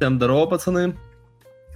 [0.00, 0.96] Всем здорово, пацаны.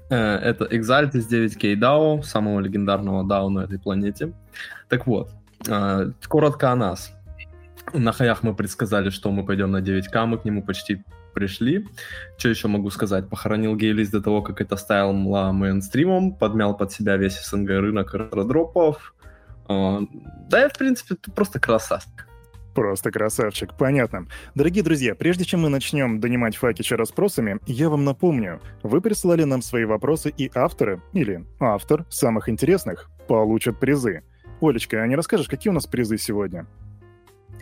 [0.09, 4.33] Э, это Exaltis 9K DAO, самого легендарного DAO на этой планете.
[4.89, 5.29] Так вот,
[5.69, 7.13] э, коротко о нас.
[7.93, 11.87] На хаях мы предсказали, что мы пойдем на 9К, мы к нему почти пришли.
[12.39, 13.29] Что еще могу сказать?
[13.29, 19.15] Похоронил гейлист до того, как это стал мейнстримом, подмял под себя весь СНГ рынок ретро-дропов.
[19.69, 20.01] Э,
[20.49, 22.27] да, и, в принципе, просто красавчик.
[22.75, 24.27] Просто красавчик, понятно.
[24.55, 29.63] Дорогие друзья, прежде чем мы начнем донимать Факича расспросами, я вам напомню, вы присылали нам
[29.63, 34.25] свои вопросы, и авторы, или автор самых интересных, получат призы.
[34.61, 36.67] Олечка, а не расскажешь, какие у нас призы сегодня?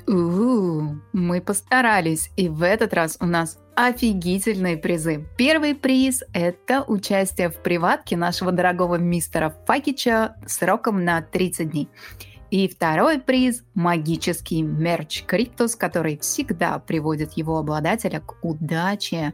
[0.06, 5.26] У-у-у, мы постарались, и в этот раз у нас офигительные призы.
[5.36, 11.88] Первый приз– это участие в приватке нашего дорогого мистера Факича сроком на 30 дней.
[12.52, 19.32] И второй приз– магический мерч Криптус, который всегда приводит его обладателя к удаче.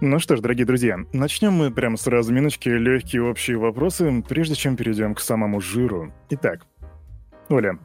[0.00, 4.76] Ну что ж, дорогие друзья, начнем мы прямо с разминочки, легкие общие вопросы, прежде чем
[4.76, 6.12] перейдем к самому жиру.
[6.30, 6.66] Итак,
[7.48, 7.80] Оля,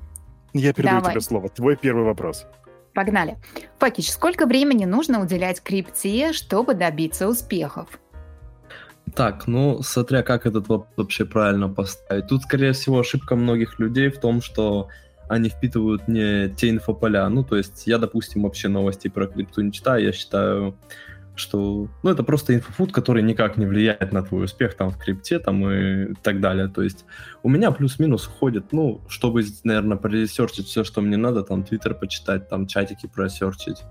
[0.54, 1.14] я передаю Давай.
[1.14, 1.50] тебе слово.
[1.50, 2.46] Твой первый вопрос.
[2.94, 3.38] Погнали.
[3.80, 7.88] Факич, сколько времени нужно уделять крипте, чтобы добиться успехов?
[9.16, 12.28] Так, ну, смотря как этот вопрос вообще правильно поставить.
[12.28, 14.90] Тут, скорее всего, ошибка многих людей в том, что
[15.30, 17.30] они впитывают не те инфополя.
[17.30, 20.04] Ну, то есть я, допустим, вообще новости про крипту не читаю.
[20.04, 20.76] Я считаю,
[21.36, 25.40] что ну, это просто инфофуд, который никак не влияет на твой успех там в крипте
[25.40, 26.68] там и так далее.
[26.68, 27.06] То есть
[27.44, 32.50] у меня плюс-минус уходит, ну, чтобы, наверное, проресерчить все, что мне надо, там, твиттер почитать,
[32.50, 33.84] там, чатики просерчить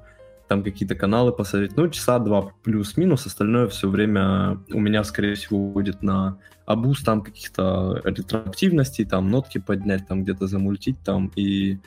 [0.49, 1.77] там какие-то каналы посмотреть.
[1.77, 7.23] Ну, часа два плюс-минус, остальное все время у меня, скорее всего, будет на абуз там
[7.23, 11.79] каких-то ретроактивностей, там нотки поднять, там где-то замультить там и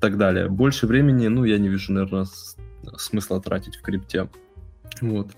[0.00, 0.48] так далее.
[0.48, 2.26] Больше времени, ну, я не вижу, наверное,
[2.96, 4.28] смысла тратить в крипте.
[5.00, 5.30] Вот.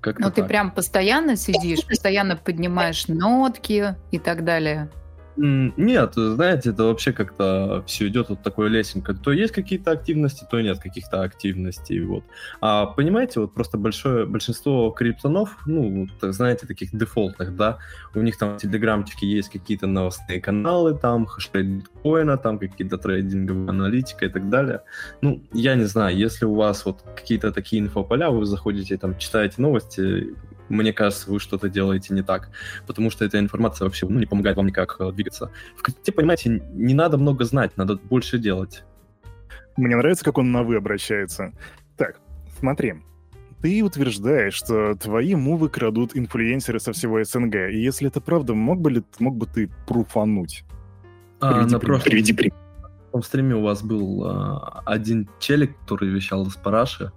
[0.00, 4.88] Как Но ну, ты прям постоянно сидишь, постоянно поднимаешь нотки и так далее.
[5.36, 9.14] Нет, знаете, это вообще как-то все идет вот такой лесенка.
[9.14, 12.00] То есть какие-то активности, то нет каких-то активностей.
[12.00, 12.24] Вот.
[12.60, 17.78] А понимаете, вот просто большое большинство криптонов, ну, знаете, таких дефолтных, да,
[18.14, 23.68] у них там в телеграмчике есть какие-то новостные каналы, там хэштег биткоина, там какие-то трейдинговые
[23.68, 24.80] аналитика и так далее.
[25.20, 29.60] Ну, я не знаю, если у вас вот какие-то такие инфополя, вы заходите там, читаете
[29.60, 30.34] новости,
[30.68, 32.50] мне кажется, вы что-то делаете не так,
[32.86, 35.50] потому что эта информация вообще ну, не помогает вам никак э, двигаться.
[35.76, 38.84] В крипте, понимаете, не надо много знать, надо больше делать.
[39.76, 41.52] Мне нравится, как он на «вы» обращается.
[41.96, 42.18] Так,
[42.58, 42.94] смотри,
[43.60, 47.70] ты утверждаешь, что твои мувы крадут инфлюенсеры со всего СНГ.
[47.70, 50.64] И если это правда, мог бы, ли, мог бы ты пруфануть?
[51.40, 52.10] А, приведи на прошлом...
[52.10, 52.54] Приведи пример.
[53.12, 57.12] В стриме у вас был а, один челик, который вещал из Параши.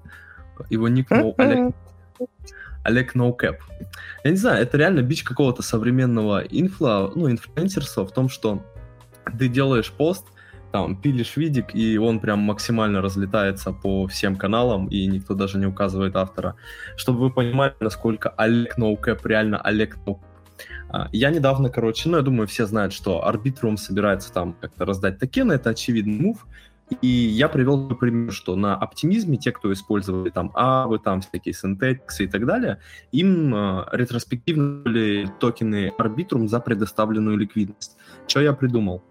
[0.70, 1.74] Его ник был Олег
[2.84, 3.58] Олег NoCap.
[4.24, 8.64] Я не знаю, это реально бич какого-то современного инфла, ну, инфлюенсерства в том, что
[9.38, 10.26] ты делаешь пост,
[10.72, 15.66] там, пилишь видик, и он прям максимально разлетается по всем каналам, и никто даже не
[15.66, 16.56] указывает автора.
[16.96, 20.20] Чтобы вы понимали, насколько Олег NoCap реально Олег NoCap.
[20.90, 25.20] А, я недавно, короче, ну, я думаю, все знают, что Arbitrum собирается там как-то раздать
[25.20, 26.46] токены, это очевидный мув,
[27.02, 32.26] и я привел пример, что на оптимизме те, кто использовали там авы, там всякие синтексы
[32.26, 32.80] и так далее,
[33.12, 37.98] им э, ретроспективно были токены Arbitrum за предоставленную ликвидность.
[38.28, 39.04] Что я придумал?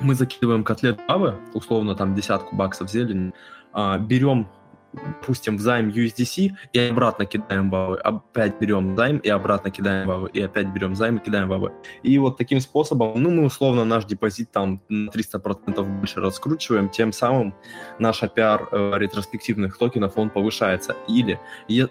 [0.00, 3.32] Мы закидываем котлет авы, условно там десятку баксов зелени,
[3.74, 4.48] э, берем
[4.92, 10.28] допустим, в займ USDC и обратно кидаем бабы, опять берем займ и обратно кидаем бабы,
[10.30, 11.72] и опять берем займ и кидаем бабы.
[12.02, 17.12] И вот таким способом, ну, мы условно наш депозит там на 300% больше раскручиваем, тем
[17.12, 17.54] самым
[17.98, 20.96] наш APR э, ретроспективных токенов, он повышается.
[21.08, 21.38] Или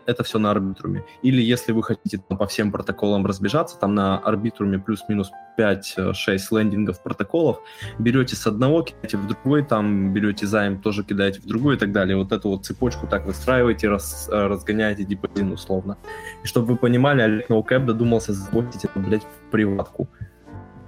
[0.05, 1.03] это все на арбитруме.
[1.21, 7.03] Или если вы хотите там, по всем протоколам разбежаться, там на арбитруме плюс-минус 5-6 лендингов
[7.03, 7.59] протоколов,
[7.99, 11.91] берете с одного, кидаете в другой, там берете займ, тоже кидаете в другой и так
[11.91, 12.17] далее.
[12.17, 15.97] Вот эту вот цепочку так выстраиваете, раз, разгоняете депозит условно.
[16.43, 20.07] И чтобы вы понимали, Олег NoCap додумался заботить это, блядь, в приватку.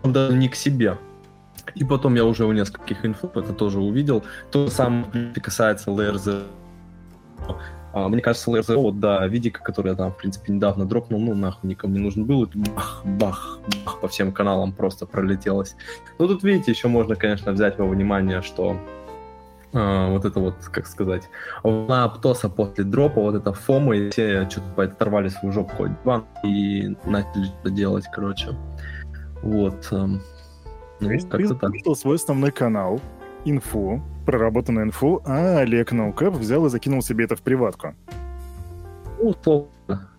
[0.04, 0.98] Он даже не к себе.
[1.76, 4.24] И потом я уже у нескольких инфо это тоже увидел.
[4.52, 6.46] То же самое касается Layer
[7.94, 11.70] мне кажется, LRZO, вот, да, видика, который я там, в принципе, недавно дропнул, ну, нахуй
[11.70, 15.76] никому не нужен был, и бах, бах, бах, по всем каналам просто пролетелось.
[16.18, 18.78] Ну, тут, видите, еще можно, конечно, взять во внимание, что
[19.74, 21.30] а, вот это вот, как сказать,
[21.64, 26.26] волна Аптоса после дропа, вот это фома, и все что-то оторвали свою жопку от дивана
[26.44, 28.50] и начали что-то делать, короче.
[29.42, 29.88] Вот.
[29.92, 30.22] Эм,
[31.00, 31.72] ну, как-то так.
[31.98, 33.02] свой основной канал,
[33.46, 37.96] инфу, проработанную инфу, а Олег Ноукэп взял и закинул себе это в приватку.
[39.20, 40.10] Условно.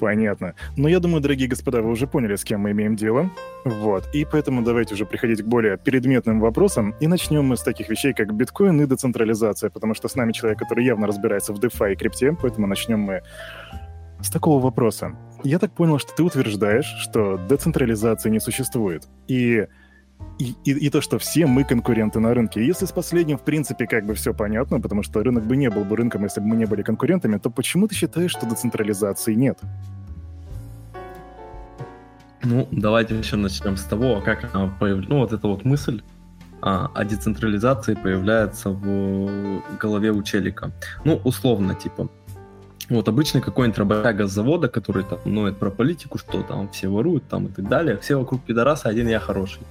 [0.00, 0.54] Понятно.
[0.76, 3.30] Но я думаю, дорогие господа, вы уже поняли, с кем мы имеем дело.
[3.64, 4.08] Вот.
[4.12, 6.94] И поэтому давайте уже приходить к более предметным вопросам.
[7.00, 10.58] И начнем мы с таких вещей, как биткоин и децентрализация, потому что с нами человек,
[10.58, 13.22] который явно разбирается в DeFi и крипте, поэтому начнем мы
[14.20, 15.16] с такого вопроса.
[15.42, 19.08] Я так понял, что ты утверждаешь, что децентрализации не существует.
[19.26, 19.66] И
[20.38, 22.66] и, и, и то, что все мы конкуренты на рынке.
[22.66, 25.84] Если с последним, в принципе, как бы все понятно, потому что рынок бы не был
[25.84, 29.58] бы рынком, если бы мы не были конкурентами, то почему ты считаешь, что децентрализации нет?
[32.44, 35.12] Ну, давайте еще начнем с того, как она появляется.
[35.12, 36.02] Ну, вот эта вот мысль
[36.60, 40.72] а, о децентрализации появляется в голове у челика.
[41.04, 42.08] Ну, условно, типа,
[42.88, 47.28] вот обычный какой-нибудь работяга с завода, который там ноет про политику, что там все воруют
[47.28, 49.62] там и так далее, все вокруг пидораса, один я хороший.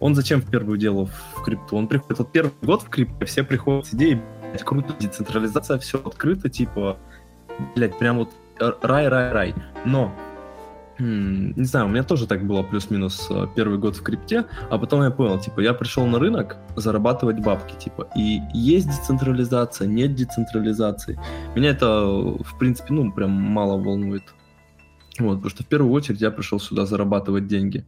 [0.00, 1.76] Он зачем в первую дело в крипту?
[1.76, 5.98] Он приходит, вот первый год в крипто, все приходят с идеей, блядь, круто, децентрализация, все
[5.98, 6.98] открыто, типа,
[7.74, 9.54] блядь, прям вот рай, рай, рай.
[9.84, 10.12] Но
[11.00, 15.02] не знаю, у меня тоже так было плюс-минус э, первый год в крипте, а потом
[15.02, 21.18] я понял, типа, я пришел на рынок зарабатывать бабки, типа, и есть децентрализация, нет децентрализации.
[21.54, 24.24] Меня это, в принципе, ну, прям мало волнует.
[25.20, 27.84] Вот, потому что в первую очередь я пришел сюда зарабатывать деньги.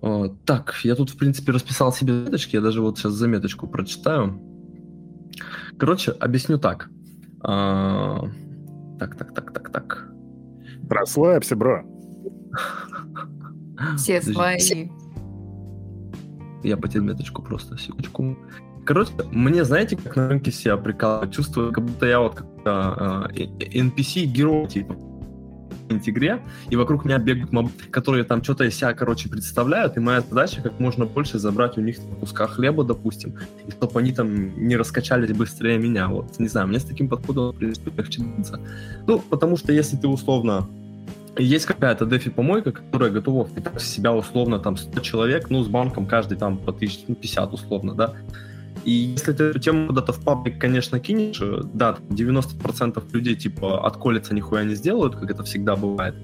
[0.00, 4.40] Так, я тут, в принципе, расписал себе заметочки, я даже вот сейчас заметочку прочитаю.
[5.76, 6.88] Короче, объясню так.
[7.42, 8.24] А,
[8.98, 10.08] так, так, так, так, так.
[10.88, 11.84] Расслабься, бро.
[13.96, 14.88] Все свои.
[16.64, 18.36] Я потерял меточку просто, секундочку.
[18.84, 21.32] Короче, мне, знаете, как на рынке себя прикалывать?
[21.32, 24.96] Чувствую, как будто я вот как-то э, NPC-герой, типа
[25.88, 26.40] игре,
[26.70, 30.62] и вокруг меня бегают мобы, которые там что-то из себя, короче, представляют, и моя задача
[30.62, 33.34] как можно больше забрать у них куска хлеба, допустим,
[33.66, 37.52] и чтобы они там не раскачались быстрее меня, вот, не знаю, мне с таким подходом,
[37.52, 38.60] в принципе, легче двигаться.
[39.06, 40.68] Ну, потому что если ты условно
[41.36, 46.06] есть какая-то дефи-помойка, которая готова впитать в себя условно там 100 человек, ну, с банком
[46.06, 48.14] каждый там по 1050 условно, да,
[48.88, 53.86] и если ты эту тему куда-то в паблик, конечно, кинешь, э, да, 90% людей, типа,
[53.86, 56.14] отколется, нихуя не сделают, как это всегда бывает,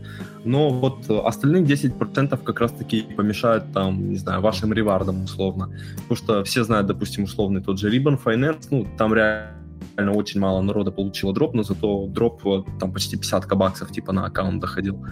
[0.45, 5.73] но вот остальные 10% как раз-таки помешают, там, не знаю, вашим ревардам, условно.
[5.97, 10.63] Потому что все знают, допустим, условный тот же Ribbon Finance, ну, там реально очень мало
[10.63, 15.07] народа получило дроп, но зато дроп там почти 50 баксов типа на аккаунт доходил.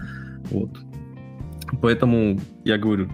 [0.49, 0.71] Вот.
[1.83, 3.09] Поэтому я говорю,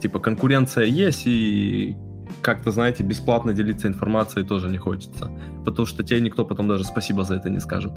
[0.00, 1.94] типа конкуренция есть, и
[2.42, 5.30] как-то, знаете, бесплатно делиться информацией тоже не хочется.
[5.64, 7.92] Потому что тебе никто потом даже спасибо за это не скажет.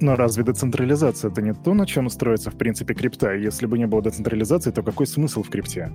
[0.00, 3.34] Но разве децентрализация это не то, на чем строится в принципе крипта?
[3.34, 5.90] Если бы не было децентрализации, то какой смысл в крипте?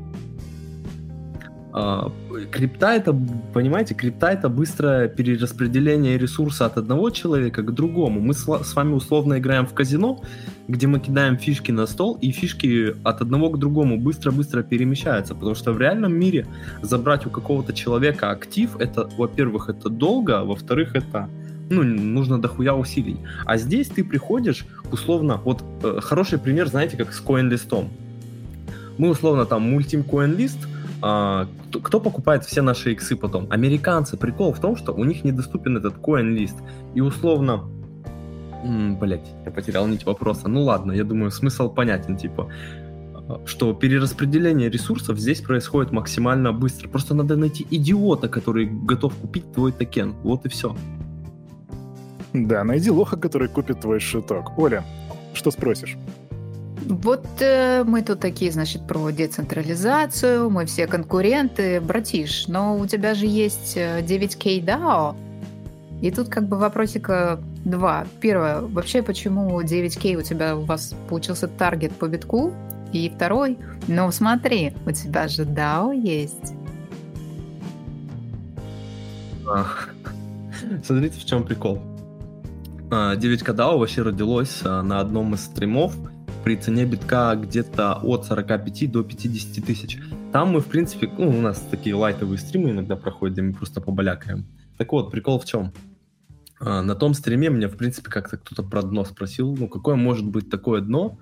[1.75, 2.11] А,
[2.51, 3.15] крипта это,
[3.51, 8.19] понимаете, крипта это быстрое перераспределение ресурса от одного человека к другому.
[8.19, 10.21] Мы с, с вами условно играем в казино,
[10.67, 15.55] где мы кидаем фишки на стол, и фишки от одного к другому быстро-быстро перемещаются, потому
[15.55, 16.45] что в реальном мире
[16.83, 21.27] забрать у какого-то человека актив, это, во-первых, это долго, а во-вторых, это
[21.71, 23.17] ну, нужно дохуя усилий.
[23.45, 27.87] А здесь ты приходишь, условно, вот э, хороший пример, знаете, как с CoinList.
[28.99, 30.67] Мы условно там мультим CoinList,
[31.05, 33.47] а, кто, кто покупает все наши иксы потом?
[33.49, 34.15] Американцы.
[34.15, 36.55] Прикол в том, что у них недоступен этот коин-лист.
[36.95, 37.65] И условно...
[39.01, 40.47] Блять, я потерял нить вопроса.
[40.47, 42.49] Ну ладно, я думаю, смысл понятен, типа
[43.45, 46.89] что перераспределение ресурсов здесь происходит максимально быстро.
[46.89, 50.13] Просто надо найти идиота, который готов купить твой токен.
[50.23, 50.75] Вот и все.
[52.33, 54.57] Да, найди лоха, который купит твой шиток.
[54.57, 54.83] Оля,
[55.33, 55.97] что спросишь?
[56.87, 63.13] Вот э, мы тут такие, значит, про децентрализацию, мы все конкуренты, братиш, но у тебя
[63.13, 65.15] же есть 9K э, DAO,
[66.01, 68.05] и тут как бы вопросика два.
[68.19, 72.53] Первое, вообще почему 9K у тебя, у вас получился таргет по битку?
[72.91, 76.53] И второй, ну смотри, у тебя же DAO есть.
[80.83, 81.81] Смотрите, в чем прикол.
[82.89, 85.95] 9К а, DAO вообще родилось а, на одном из стримов,
[86.43, 89.99] при цене битка где-то от 45 до 50 тысяч.
[90.31, 93.81] Там мы, в принципе, ну, у нас такие лайтовые стримы иногда проходят, где мы просто
[93.81, 94.45] побалякаем.
[94.77, 95.71] Так вот, прикол в чем?
[96.59, 100.25] А, на том стриме меня, в принципе, как-то кто-то про дно спросил, ну, какое может
[100.25, 101.17] быть такое дно,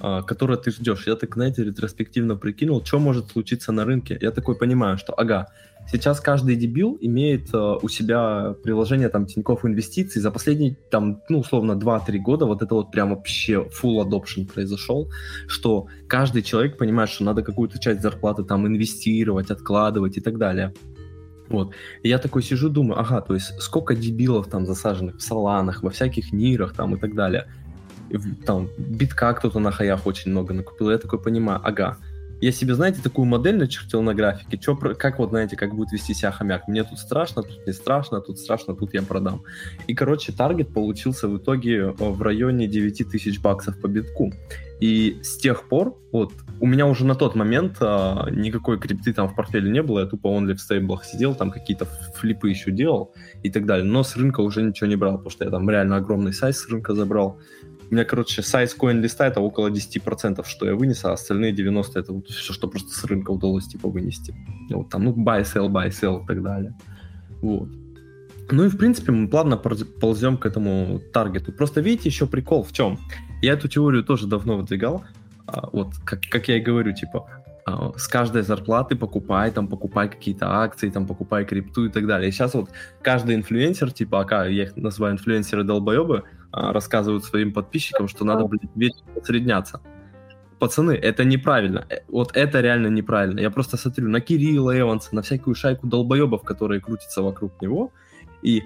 [0.00, 1.06] а, которое ты ждешь.
[1.06, 4.18] Я так, знаете, ретроспективно прикинул, что может случиться на рынке.
[4.20, 5.48] Я такой понимаю, что, ага,
[5.90, 10.20] сейчас каждый дебил имеет uh, у себя приложение там Тинькофф Инвестиций.
[10.20, 15.10] За последние, там, ну, условно, 2-3 года вот это вот прям вообще full adoption произошел,
[15.46, 20.72] что каждый человек понимает, что надо какую-то часть зарплаты там инвестировать, откладывать и так далее.
[21.48, 21.74] Вот.
[22.02, 25.90] И я такой сижу, думаю, ага, то есть сколько дебилов там засаженных в саланах, во
[25.90, 27.46] всяких нирах там и так далее.
[28.44, 30.90] там битка кто-то на хаях очень много накупил.
[30.90, 31.98] Я такой понимаю, ага,
[32.40, 36.14] я себе, знаете, такую модель начертил на графике, чё, как вот, знаете, как будет вести
[36.14, 36.68] себя хомяк.
[36.68, 39.42] Мне тут страшно, тут не страшно, тут страшно, тут я продам.
[39.86, 44.32] И, короче, таргет получился в итоге э, в районе 9 тысяч баксов по битку.
[44.80, 49.28] И с тех пор, вот, у меня уже на тот момент а, никакой крипты там
[49.28, 53.14] в портфеле не было, я тупо only в стейблах сидел, там какие-то флипы еще делал
[53.42, 53.86] и так далее.
[53.86, 56.68] Но с рынка уже ничего не брал, потому что я там реально огромный сайз с
[56.68, 57.38] рынка забрал.
[57.90, 61.92] У меня, короче, сайз коин листа это около 10%, что я вынес, а остальные 90%
[61.94, 64.34] это вот все, что просто с рынка удалось типа вынести.
[64.70, 66.74] Вот там, ну, buy, sell, buy, sell и так далее.
[67.42, 67.68] Вот.
[68.50, 71.52] Ну и, в принципе, мы плавно ползем к этому таргету.
[71.52, 72.98] Просто видите, еще прикол в чем?
[73.42, 75.04] Я эту теорию тоже давно выдвигал.
[75.46, 77.28] А, вот, как, как я и говорю, типа,
[77.66, 82.28] а, с каждой зарплаты покупай, там, покупай какие-то акции, там, покупай крипту и так далее.
[82.28, 82.70] И сейчас вот
[83.02, 86.22] каждый инфлюенсер, типа, ака, я их называю инфлюенсеры-долбоебы,
[86.56, 89.80] рассказывают своим подписчикам, что надо, блядь, вечно усредняться.
[90.58, 91.84] Пацаны, это неправильно.
[91.90, 93.40] Э, вот это реально неправильно.
[93.40, 97.92] Я просто смотрю на Кирилла Эванса, на всякую шайку долбоебов, которые крутятся вокруг него,
[98.42, 98.62] и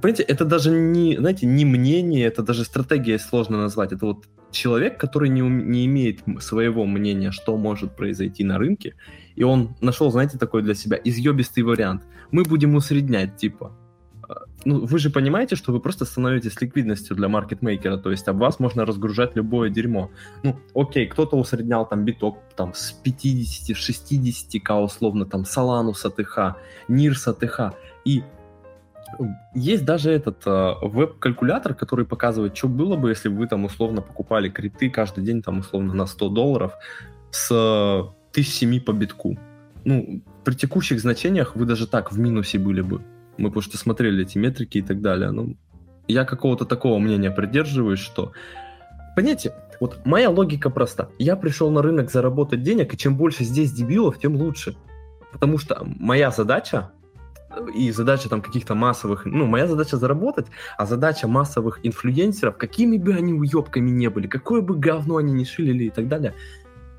[0.00, 3.92] понимаете, это даже не, знаете, не мнение, это даже стратегия сложно назвать.
[3.92, 8.94] Это вот человек, который не, не имеет своего мнения, что может произойти на рынке,
[9.34, 12.02] и он нашел, знаете, такой для себя изъебистый вариант.
[12.30, 13.72] Мы будем усреднять, типа,
[14.64, 18.58] ну, вы же понимаете, что вы просто становитесь ликвидностью для маркетмейкера, то есть об вас
[18.58, 20.10] можно разгружать любое дерьмо.
[20.42, 26.56] Ну, окей, кто-то усреднял там биток там с 50-60к условно, там Solana с АТХ,
[26.88, 28.22] NIR с АТХ, и
[29.54, 34.02] есть даже этот э, веб-калькулятор, который показывает, что было бы, если бы вы там условно
[34.02, 36.72] покупали крипты каждый день там условно на 100 долларов
[37.30, 39.38] с 1007 по битку.
[39.84, 43.02] Ну, при текущих значениях вы даже так в минусе были бы.
[43.36, 45.30] Мы потому что смотрели эти метрики и так далее.
[45.30, 45.56] Ну,
[46.08, 48.32] я какого-то такого мнения придерживаюсь, что...
[49.16, 51.08] Понимаете, вот моя логика проста.
[51.18, 54.76] Я пришел на рынок заработать денег, и чем больше здесь дебилов, тем лучше.
[55.32, 56.90] Потому что моя задача
[57.74, 63.14] и задача там каких-то массовых, ну, моя задача заработать, а задача массовых инфлюенсеров, какими бы
[63.14, 66.34] они уебками не были, какое бы говно они не шилили и так далее,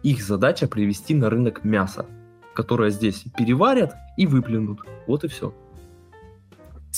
[0.03, 2.05] их задача привести на рынок мясо,
[2.53, 4.79] которое здесь переварят и выплюнут.
[5.07, 5.53] Вот и все.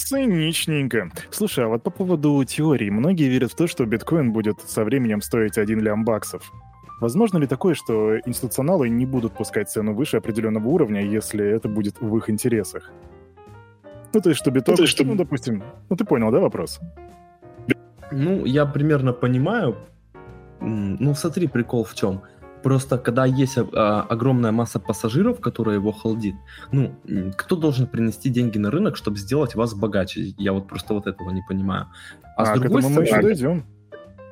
[0.06, 1.10] Циничненько.
[1.32, 2.90] Слушай, а вот по поводу теории.
[2.92, 6.52] Многие верят в то, что биткоин будет со временем стоить 1 лям баксов.
[7.02, 12.00] Возможно ли такое, что институционалы не будут пускать цену выше определенного уровня, если это будет
[12.00, 12.92] в их интересах?
[14.14, 14.70] Ну, то есть, что биток...
[14.70, 15.04] Ну, то есть, что...
[15.04, 15.64] ну допустим...
[15.90, 16.80] Ну, ты понял, да, вопрос?
[18.12, 19.76] Ну, я примерно понимаю.
[20.62, 22.22] Ну, смотри, прикол в чем.
[22.64, 26.36] Просто когда есть а, огромная масса пассажиров, которая его холдит,
[26.72, 26.96] ну,
[27.38, 30.34] кто должен принести деньги на рынок, чтобы сделать вас богаче?
[30.38, 31.88] Я вот просто вот этого не понимаю.
[32.36, 33.66] А, а с другой стороны, мы еще дойдем.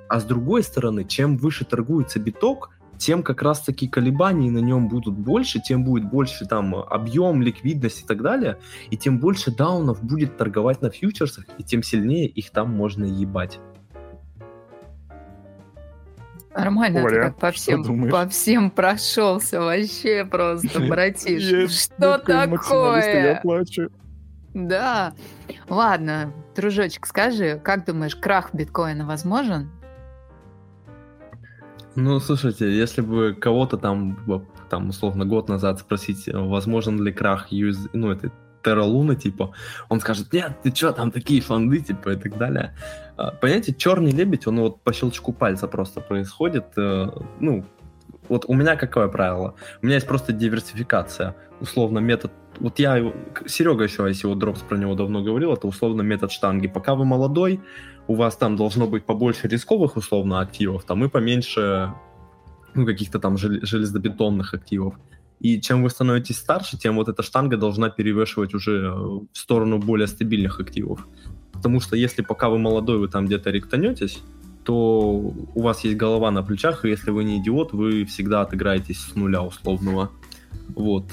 [0.08, 5.18] А с другой стороны, чем выше торгуется биток, тем как раз-таки колебаний на нем будут
[5.18, 8.58] больше, тем будет больше там объем, ликвидность и так далее,
[8.90, 13.60] и тем больше даунов будет торговать на фьючерсах, и тем сильнее их там можно ебать.
[16.56, 21.70] Нормально Оля, ты как по всем, по всем прошелся вообще просто, братиш.
[21.72, 23.34] Что такое?
[23.34, 23.90] Я плачу.
[24.54, 25.14] Да.
[25.68, 29.70] Ладно, дружочек, скажи, как думаешь, крах биткоина возможен?
[31.96, 34.18] Ну, слушайте, если бы кого-то там,
[34.70, 38.32] там, условно, год назад спросить, возможен ли крах US, ну, это
[38.66, 39.54] Терра Луна, типа,
[39.90, 42.74] он скажет, нет, ты что, там такие фонды, типа, и так далее.
[43.16, 47.08] А, понимаете, черный лебедь, он вот по щелчку пальца просто происходит, э,
[47.40, 47.66] ну,
[48.28, 49.54] вот у меня какое правило?
[49.82, 51.36] У меня есть просто диверсификация.
[51.62, 52.32] Условно метод...
[52.60, 53.14] Вот я...
[53.46, 56.68] Серега еще, если вот Дропс про него давно говорил, это условно метод штанги.
[56.68, 57.62] Пока вы молодой,
[58.08, 61.94] у вас там должно быть побольше рисковых условно активов, там и поменьше
[62.74, 64.96] ну, каких-то там железобетонных активов.
[65.46, 70.08] И чем вы становитесь старше, тем вот эта штанга должна перевешивать уже в сторону более
[70.08, 71.08] стабильных активов.
[71.52, 74.24] Потому что если пока вы молодой, вы там где-то ректанетесь,
[74.64, 74.74] то
[75.56, 79.16] у вас есть голова на плечах, и если вы не идиот, вы всегда отыграетесь с
[79.16, 80.10] нуля условного.
[80.70, 81.06] Вот.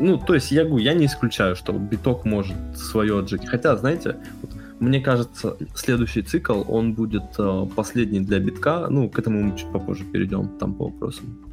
[0.00, 3.46] Ну, то есть я говорю, я не исключаю, что биток может свое отжить.
[3.46, 4.50] Хотя, знаете, вот
[4.80, 8.88] мне кажется, следующий цикл, он будет э, последний для битка.
[8.90, 11.49] Ну, к этому мы чуть попозже перейдем, там по вопросам.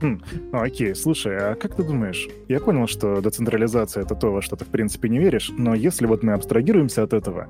[0.00, 0.20] Хм,
[0.52, 2.28] ну, окей, слушай, а как ты думаешь?
[2.48, 6.06] Я понял, что децентрализация— это то, во что ты в принципе не веришь, но если
[6.06, 7.48] вот мы абстрагируемся от этого,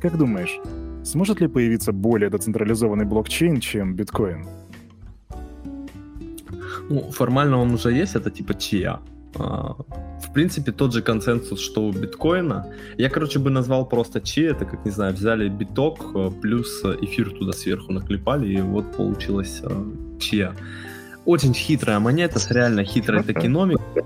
[0.00, 0.58] как думаешь,
[1.04, 4.46] сможет ли появиться более децентрализованный блокчейн, чем биткоин?
[6.88, 9.00] Ну, формально он уже есть, это типа чья.
[9.36, 9.76] А,
[10.22, 12.66] в принципе, тот же консенсус, что у биткоина.
[12.96, 17.30] Я, короче, бы назвал просто чи, это, как, не знаю, взяли биток, э, плюс эфир
[17.30, 19.62] туда сверху наклепали, и вот получилось
[20.18, 20.54] чья.
[21.24, 24.04] Очень хитрая монета с реально хитрой токеномикой.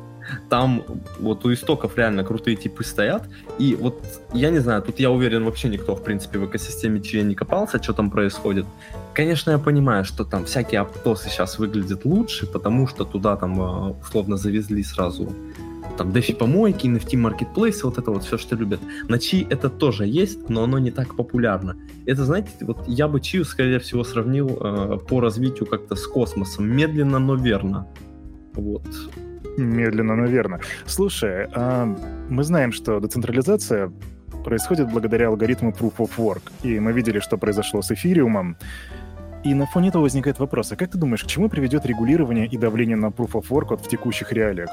[0.49, 0.85] Там
[1.21, 3.25] вот у истоков реально крутые типы стоят.
[3.59, 4.03] И вот,
[4.33, 7.83] я не знаю, тут я уверен, вообще никто, в принципе, в экосистеме чья не копался,
[7.83, 8.67] что там происходит.
[9.13, 13.95] Конечно, я понимаю, что там всякие аптосы сейчас выглядят лучше, потому что туда там э,
[14.01, 15.33] условно завезли сразу
[15.97, 18.81] там DeFi помойки, NFT Marketplace, вот это вот все, что любят.
[19.09, 21.77] На Чи это тоже есть, но оно не так популярно.
[22.07, 26.69] Это, знаете, вот я бы Чию, скорее всего, сравнил э, по развитию как-то с космосом.
[26.77, 27.87] Медленно, но верно.
[28.55, 28.87] Вот.
[29.57, 30.61] Медленно, но верно.
[30.87, 31.87] Слушай, а
[32.29, 33.93] мы знаем, что децентрализация
[34.45, 36.43] происходит благодаря алгоритму Proof of Work.
[36.63, 38.57] И мы видели, что произошло с эфириумом.
[39.45, 42.57] И на фоне этого возникает вопрос, а как ты думаешь, к чему приведет регулирование и
[42.57, 44.71] давление на Proof of Work вот в текущих реалиях?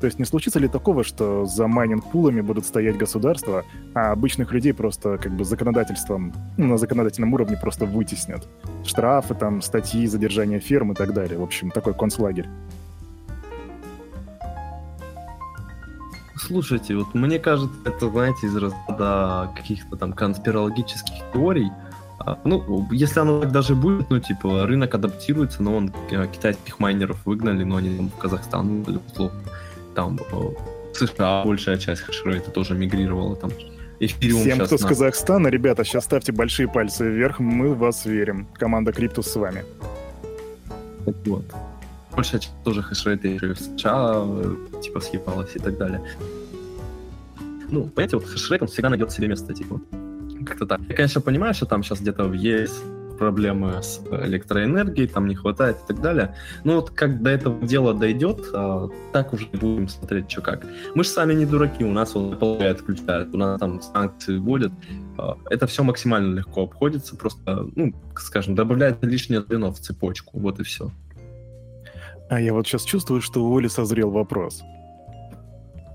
[0.00, 3.64] То есть не случится ли такого, что за майнинг-пулами будут стоять государства,
[3.94, 8.46] а обычных людей просто как бы законодательством, ну, на законодательном уровне просто вытеснят?
[8.84, 11.38] Штрафы, там, статьи, задержание ферм и так далее.
[11.38, 12.46] В общем, такой концлагерь.
[16.36, 21.70] Слушайте, вот мне кажется, это, знаете, из разряда каких-то там конспирологических теорий.
[22.20, 26.78] А, ну, если оно так даже будет, ну, типа, рынок адаптируется, но он э, китайских
[26.78, 29.40] майнеров выгнали, но они там в Казахстан условно.
[29.98, 30.36] Там э,
[30.92, 33.50] в США большая часть хешрейта тоже мигрировала там.
[33.98, 34.78] Эфириум Всем, кто на...
[34.78, 38.46] с Казахстана, ребята, сейчас ставьте большие пальцы вверх, мы в вас верим.
[38.54, 39.64] Команда Криптус с вами.
[41.04, 41.16] Вот
[42.14, 46.00] большая часть тоже хешрейта в США э, типа съебалась и так далее.
[47.68, 49.80] Ну, понимаете, вот хешрейт, он всегда найдет себе место, типа.
[50.46, 50.80] Как-то так.
[50.88, 52.84] Я, конечно, понимаю, что там сейчас где-то есть
[53.18, 56.34] проблемы с электроэнергией, там не хватает и так далее.
[56.64, 60.64] Но вот как до этого дела дойдет, а, так уже будем смотреть, что как.
[60.94, 64.72] Мы же сами не дураки, у нас он Apple отключает, у нас там санкции вводят.
[65.18, 70.60] А, это все максимально легко обходится, просто, ну, скажем, добавляет лишнее звено в цепочку, вот
[70.60, 70.90] и все.
[72.30, 74.62] А я вот сейчас чувствую, что у Оли созрел вопрос.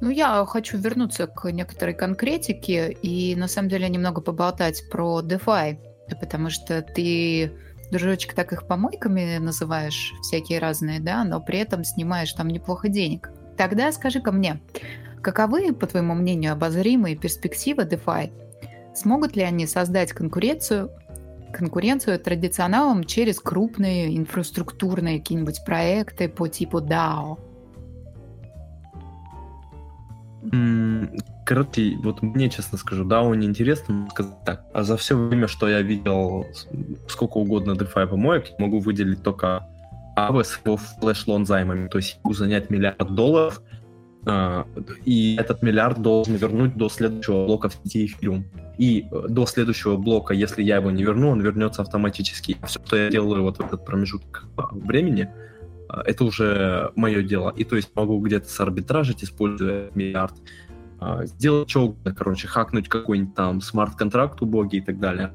[0.02, 5.78] Ну, я хочу вернуться к некоторой конкретике и, на самом деле, немного поболтать про DeFi,
[6.16, 7.52] потому что ты,
[7.92, 13.32] дружочек, так их помойками называешь, всякие разные, да, но при этом снимаешь там неплохо денег.
[13.58, 14.62] Тогда скажи-ка мне,
[15.22, 18.32] каковы, по твоему мнению, обозримые перспективы DeFi?
[18.96, 20.92] Смогут ли они создать конкуренцию
[21.54, 27.38] конкуренцию традиционалам через крупные инфраструктурные какие-нибудь проекты по типу DAO?
[31.46, 34.66] Короче, вот мне, честно скажу, DAO неинтересно сказать так.
[34.74, 36.46] А за все время, что я видел
[37.08, 39.68] сколько угодно DeFi помоек, могу выделить только
[40.18, 41.88] Aave с его флеш-лон займами.
[41.88, 43.62] То есть могу занять миллиард долларов,
[44.26, 44.66] а,
[45.06, 48.44] и этот миллиард должен вернуть до следующего блока в сети Ethereum.
[48.78, 52.58] И э, до следующего блока, если я его не верну, он вернется автоматически.
[52.66, 55.30] Все, что я делаю вот в этот промежуток а, времени,
[55.90, 57.54] а, это уже мое дело.
[57.56, 60.34] И то есть могу где-то с арбитражить, используя миллиард,
[61.24, 65.32] сделать что короче, хакнуть какой-нибудь там смарт-контракт убогий и так далее.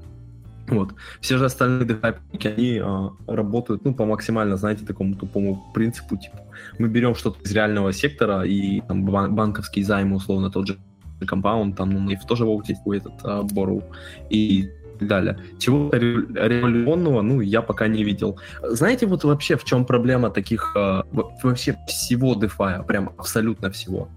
[0.68, 0.94] Вот.
[1.20, 6.40] Все же остальные DeFi, они а, работают, ну, по максимально, знаете, такому тупому принципу, типа,
[6.78, 10.78] мы берем что-то из реального сектора, и там бан- банковские займы, условно, тот же
[11.26, 13.82] компаунд, там, ну, и тоже в есть этот а, Borrow,
[14.28, 15.38] и так далее.
[15.58, 18.38] Чего революционного, ну, я пока не видел.
[18.62, 21.04] Знаете, вот вообще в чем проблема таких, а,
[21.42, 24.08] вообще всего DeFi, прям абсолютно всего?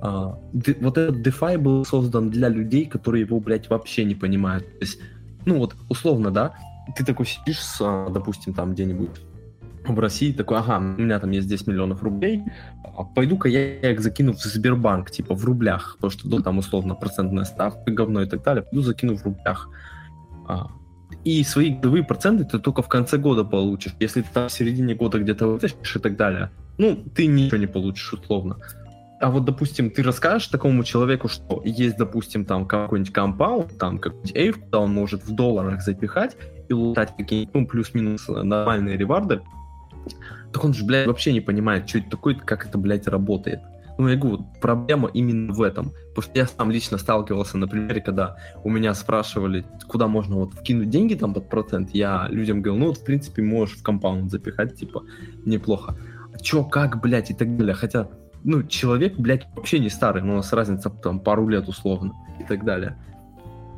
[0.00, 0.38] А,
[0.80, 4.66] вот этот DeFi был создан для людей, которые его, блядь, вообще не понимают.
[4.78, 4.98] То есть
[5.46, 6.54] ну вот, условно, да,
[6.96, 9.20] ты такой сидишь, с, а, допустим, там где-нибудь
[9.86, 12.42] в России, такой, ага, у меня там есть 10 миллионов рублей,
[12.82, 16.94] а пойду-ка я их закину в Сбербанк, типа в рублях, потому что ну, там условно
[16.94, 19.68] процентная ставка, говно и так далее, пойду закину в рублях.
[20.48, 20.68] А,
[21.24, 23.94] и свои годовые проценты ты только в конце года получишь.
[24.00, 27.66] Если ты там в середине года где-то вытащишь и так далее, ну, ты ничего не
[27.66, 28.56] получишь условно.
[29.24, 34.36] А вот, допустим, ты расскажешь такому человеку, что есть, допустим, там какой-нибудь компаунд, там какой-нибудь
[34.36, 36.36] эйв, куда он может в долларах запихать
[36.68, 39.40] и лутать какие-нибудь, ну, плюс-минус нормальные реварды,
[40.52, 43.60] так он же, блядь, вообще не понимает, что это такое, как это, блядь, работает.
[43.96, 45.92] Ну, я говорю, проблема именно в этом.
[46.14, 50.52] Потому что я сам лично сталкивался на примере, когда у меня спрашивали, куда можно вот
[50.52, 54.30] вкинуть деньги там под процент, я людям говорил, ну, вот, в принципе, можешь в компаунд
[54.30, 55.02] запихать, типа,
[55.46, 55.96] неплохо.
[56.34, 57.74] А чё, как, блядь, и так далее.
[57.74, 58.06] Хотя
[58.44, 62.44] ну, человек, блядь, вообще не старый, но у нас разница там пару лет условно и
[62.44, 62.96] так далее.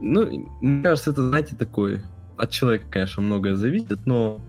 [0.01, 2.03] Ну, мне кажется, это, знаете, такое,
[2.37, 4.41] от человека, конечно, многое зависит, но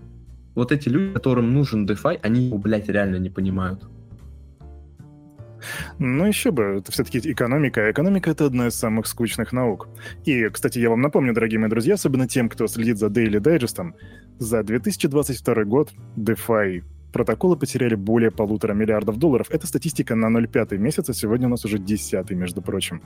[0.54, 3.88] вот эти люди, которым нужен DeFi, они его, блядь, реально не понимают.
[5.98, 9.88] Ну еще бы, это все-таки экономика, экономика— это одна из самых скучных наук.
[10.24, 13.92] И, кстати, я вам напомню, дорогие мои друзья, особенно тем, кто следит за Daily Digest,
[14.38, 19.48] за 2022 год DeFi протоколы потеряли более полутора миллиардов долларов.
[19.50, 23.02] Это статистика на 0,5 месяца, сегодня у нас уже 10 между прочим.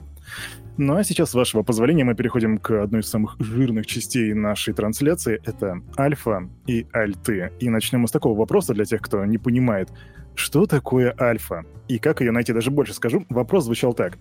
[0.77, 4.73] Ну а сейчас, с вашего позволения, мы переходим к одной из самых жирных частей нашей
[4.73, 5.41] трансляции.
[5.45, 7.51] Это альфа и альты.
[7.59, 9.89] И начнем мы с такого вопроса для тех, кто не понимает,
[10.35, 12.53] что такое альфа и как ее найти.
[12.53, 14.17] Даже больше скажу, вопрос звучал так.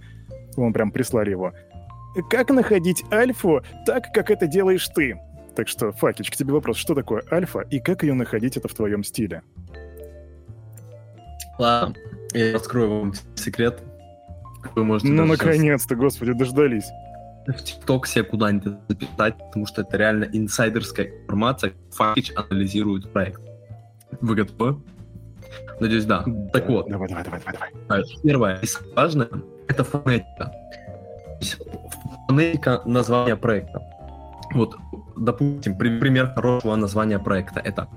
[0.57, 1.53] Вам прям прислали его.
[2.29, 5.19] Как находить альфу так, как это делаешь ты?
[5.57, 8.75] Так что, Факич, к тебе вопрос, что такое альфа и как ее находить это в
[8.75, 9.43] твоем стиле?
[11.59, 11.95] Ладно,
[12.35, 13.83] я раскрою вам секрет.
[14.75, 15.99] Вы можете ну, наконец-то, сейчас...
[15.99, 16.87] господи, дождались.
[17.47, 21.73] В ТикТок себе куда-нибудь записать, потому что это реально инсайдерская информация.
[21.91, 23.41] Факич анализирует проект.
[24.21, 24.81] Вы готовы?
[25.81, 26.23] Надеюсь, да.
[26.25, 26.51] да.
[26.53, 26.89] Так вот.
[26.89, 27.71] Давай, давай, давай, давай.
[27.89, 28.05] давай.
[28.23, 29.29] Первое и самое важное—
[29.69, 30.53] это фонетика.
[32.29, 33.83] Фонетика названия проекта.
[34.55, 34.77] Вот,
[35.17, 37.89] допустим, пример хорошего названия проекта— это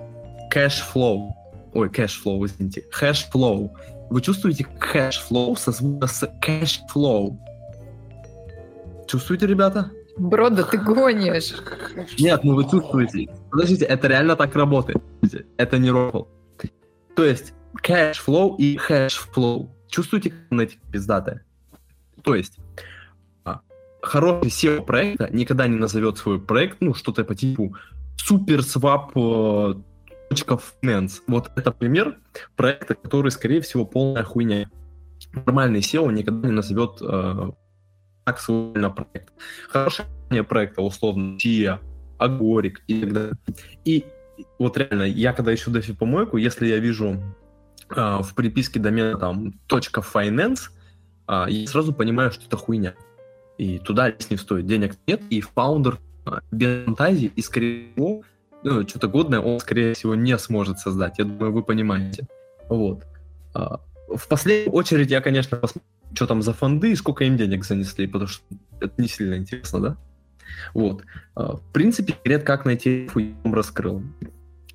[0.52, 1.30] cash flow
[1.76, 3.76] ой, cash flow, извините, Hashflow.
[4.10, 7.40] Вы чувствуете Hashflow созвучно с cash flow?
[9.08, 9.92] Чувствуете, ребята?
[10.18, 11.54] Брода, ты гонишь.
[12.18, 13.30] Нет, ну вы чувствуете.
[13.52, 15.04] Подождите, это реально так работает.
[15.58, 16.28] Это не рофл.
[17.16, 19.76] То есть cash flow и Hashflow.
[19.90, 21.44] Чувствуете, как эти пиздатые?
[22.24, 22.58] То есть
[23.44, 23.60] а,
[24.02, 27.76] хороший CEO проекта никогда не назовет свой проект, ну, что-то по типу
[28.18, 29.76] супер свап э,
[30.32, 31.22] Finance.
[31.28, 32.18] Вот это пример
[32.56, 34.70] проекта, который, скорее всего, полная хуйня.
[35.34, 37.52] Нормальный SEO никогда не назовет э,
[38.26, 39.34] так свой проект.
[39.70, 40.08] Хорошее
[40.48, 41.80] проекта, условно, TIA,
[42.18, 43.34] Агорик и так далее.
[43.86, 44.06] И
[44.60, 47.22] вот реально, я когда ищу DeFi помойку, если я вижу
[47.90, 50.70] э, в приписке домена там .finance,
[51.28, 52.96] э, я сразу понимаю, что это хуйня.
[53.58, 58.24] И туда лезть не стоит, денег нет, и фаундер э, без фантазии, и скорее всего
[58.66, 61.20] ну, что-то годное он, скорее всего, не сможет создать.
[61.20, 62.28] Я думаю, вы понимаете.
[62.68, 63.06] Вот.
[63.54, 67.64] А, в последнюю очередь я, конечно, посмотрю, что там за фонды и сколько им денег
[67.64, 68.44] занесли, потому что
[68.82, 69.98] это не сильно интересно, да?
[70.74, 71.04] Вот.
[71.36, 74.02] А, в принципе, секрет, как найти вам раскрыл.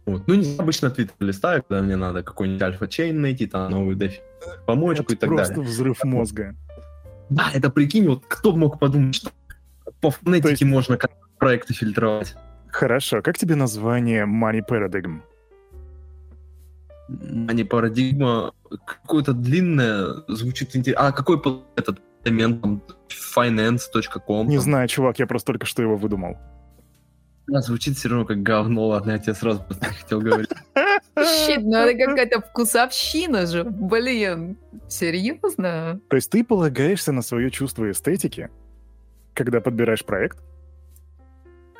[0.06, 0.28] Вот.
[0.28, 4.20] Ну, не обычно твиттер листаю, когда мне надо какой-нибудь альфа-чейн найти, там новый дефи,
[4.66, 5.64] помочку это и так просто далее.
[5.64, 6.54] просто взрыв мозга.
[7.28, 9.30] Да, это прикинь, вот кто мог подумать, что
[10.00, 10.62] по фонетике есть...
[10.62, 10.96] можно
[11.38, 12.36] проекты фильтровать.
[12.72, 13.22] Хорошо.
[13.22, 15.20] Как тебе название Money Paradigm?
[17.08, 18.52] Money Paradigm
[18.86, 21.08] какое-то длинное, звучит интересно.
[21.08, 21.40] А какой
[21.76, 24.48] этот домен там finance.com?
[24.48, 26.36] Не знаю, чувак, я просто только что его выдумал.
[27.46, 30.50] Да, звучит все равно как говно, ладно, я тебе сразу хотел говорить.
[30.76, 34.56] Щит, ну это какая-то вкусовщина же, блин,
[34.88, 36.00] серьезно?
[36.08, 38.50] То есть ты полагаешься на свое чувство эстетики,
[39.34, 40.38] когда подбираешь проект?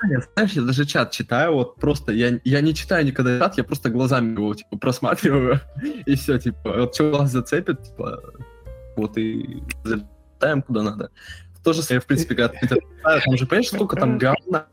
[0.09, 3.65] Я, знаешь, я даже чат читаю, вот просто, я, я не читаю никогда чат, я
[3.65, 5.61] просто глазами его, типа, просматриваю,
[6.07, 8.23] и все, типа, вот что глаз зацепит, типа,
[8.97, 11.11] вот и залетаем куда надо.
[11.63, 14.67] То же самое, в принципе, когда там же, понимаешь, сколько там говна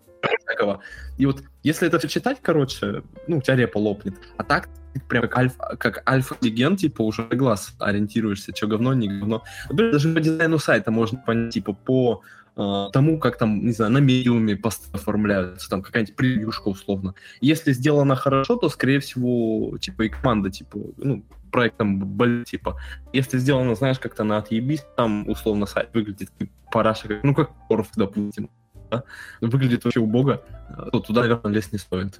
[0.45, 0.81] всякого.
[1.17, 4.15] И вот, если это все читать, короче, ну, у тебя репа лопнет.
[4.37, 4.69] А так,
[5.07, 9.43] прям как альфа, как альфа-леген, типа, уже глаз ориентируешься, что говно, не говно.
[9.69, 12.21] Например, даже по дизайну сайта можно понять, типа, по
[12.57, 17.13] тому, как там, не знаю, на медиуме посты оформляются, там какая-нибудь превьюшка условно.
[17.39, 22.77] Если сделано хорошо, то, скорее всего, типа и команда, типа, ну, проектом типа.
[23.13, 26.31] Если сделано, знаешь, как-то на отъебись, там, условно, сайт выглядит
[26.71, 28.49] параша, ну, как Орф, допустим,
[28.89, 29.03] да?
[29.39, 30.43] выглядит вообще убого,
[30.91, 32.19] то туда, наверное, лезть не стоит.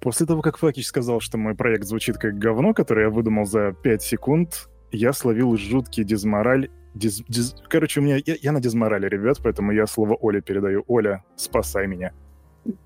[0.00, 3.72] После того, как Факич сказал, что мой проект звучит как говно, которое я выдумал за
[3.72, 7.54] 5 секунд, я словил жуткий дизмораль Диз, диз...
[7.68, 10.84] Короче, у меня я, я на дизморале, ребят, поэтому я слово Оле передаю.
[10.88, 12.12] Оля, спасай меня.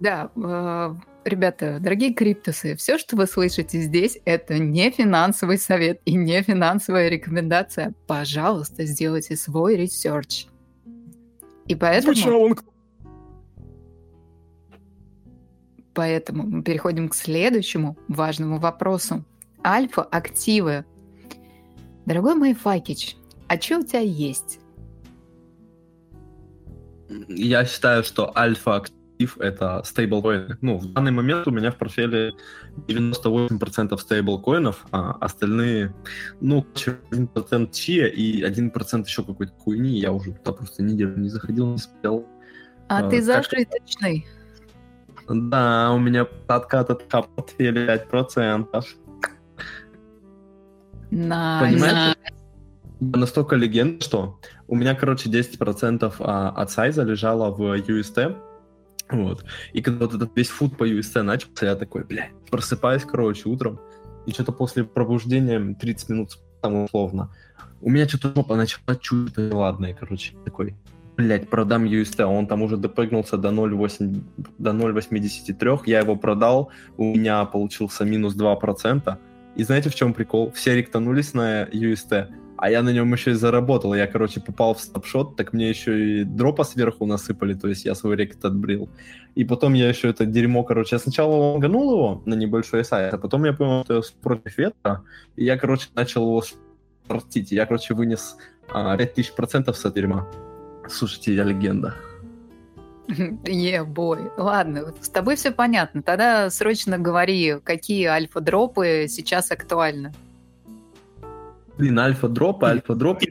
[0.01, 6.15] Да, э, ребята, дорогие криптосы, все, что вы слышите здесь, это не финансовый совет и
[6.15, 7.95] не финансовая рекомендация.
[8.07, 10.47] Пожалуйста, сделайте свой research.
[11.67, 12.39] И поэтому...
[12.39, 12.57] он...
[15.93, 19.25] Поэтому мы переходим к следующему важному вопросу.
[19.65, 20.85] Альфа-активы.
[22.05, 23.17] Дорогой мой Факич,
[23.49, 24.61] а что у тебя есть?
[27.29, 30.59] Я считаю, что альфа-актив— это стейблкоины.
[30.61, 32.35] Ну, в данный момент у меня в портфеле
[32.89, 35.95] 98% стейблкоинов, а остальные,
[36.41, 40.01] ну, 1% чия и 1% еще какой-то хуйни.
[40.01, 42.27] Я уже туда просто неделю не заходил, не смотрел.
[42.89, 44.27] А, а ты зажиточный.
[45.29, 48.85] Да, у меня откат от портфеля 5%.
[51.11, 51.61] Nice.
[51.61, 52.36] Понимаете?
[53.01, 58.37] Настолько легенд, что у меня, короче, 10% а, от сайза лежало в UST,
[59.11, 59.45] вот.
[59.73, 63.79] И когда вот этот весь фуд по UST начался, я такой, блядь, просыпаюсь, короче, утром,
[64.27, 67.31] и что-то после пробуждения 30 минут там условно,
[67.81, 70.75] у меня что-то жопа начала чуть ладно, короче, такой,
[71.17, 74.23] блядь, продам UST, он там уже допрыгнулся до 0,8,
[74.59, 79.17] до 0,83, я его продал, у меня получился минус 2%,
[79.55, 80.51] и знаете, в чем прикол?
[80.51, 82.29] Все ректанулись на UST,
[82.59, 83.95] а я на нем еще и заработал.
[83.95, 87.95] Я, короче, попал в снапшот, так мне еще и дропа сверху насыпали, то есть я
[87.95, 88.89] свой рекет отбрил.
[89.35, 93.19] И потом я еще это дерьмо, короче, я сначала лонганул его на небольшой сайт, а
[93.19, 95.03] потом я понял, что я против ветра,
[95.37, 96.43] и я, короче, начал его
[97.09, 97.53] шортить.
[97.53, 98.37] Я, короче, вынес
[98.69, 100.27] а, 5000% с этого дерьма.
[100.89, 101.95] Слушайте, я легенда.
[103.45, 104.31] Е-бой.
[104.37, 106.03] Ладно, с тобой все понятно.
[106.03, 110.13] Тогда срочно говори, какие альфа-дропы сейчас актуальны.
[111.79, 113.23] Блин, альфа-дроп, альфа-дроп.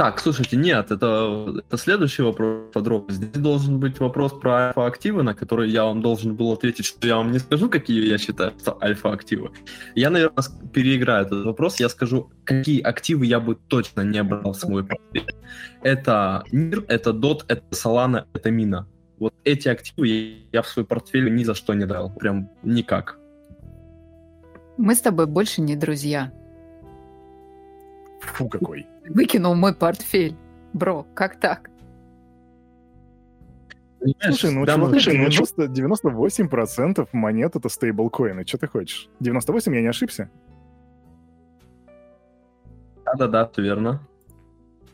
[0.00, 3.12] Так, слушайте, нет, это, это следующий вопрос подробно.
[3.12, 7.16] Здесь должен быть вопрос про альфа-активы, на который я вам должен был ответить, что я
[7.16, 9.50] вам не скажу, какие я считаю что альфа-активы.
[9.94, 11.80] Я, наверное, переиграю этот вопрос.
[11.80, 15.34] Я скажу, какие активы я бы точно не брал в свой портфель.
[15.82, 18.86] Это мир, это DOT, это Solana, это Мина.
[19.18, 22.10] Вот эти активы я в свой портфель ни за что не брал.
[22.14, 23.18] Прям никак.
[24.78, 26.32] Мы с тобой больше не друзья.
[28.20, 28.86] Фу какой.
[29.08, 30.36] Выкинул мой портфель.
[30.72, 31.70] Бро, как так?
[34.20, 38.46] Слушай, ну, да, чувак, 90, 98% монет это стейблкоины.
[38.46, 39.10] Что ты хочешь?
[39.20, 40.30] 98, я не ошибся?
[43.04, 44.00] Да-да-да, все верно.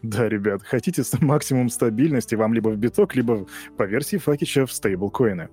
[0.03, 5.49] Да, ребят, хотите максимум стабильности, вам либо в биток, либо по версии Факича в стейблкоины.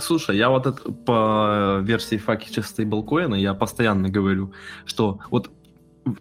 [0.00, 4.52] Слушай, я вот это, по версии Факича стейблкоина я постоянно говорю,
[4.84, 5.50] что вот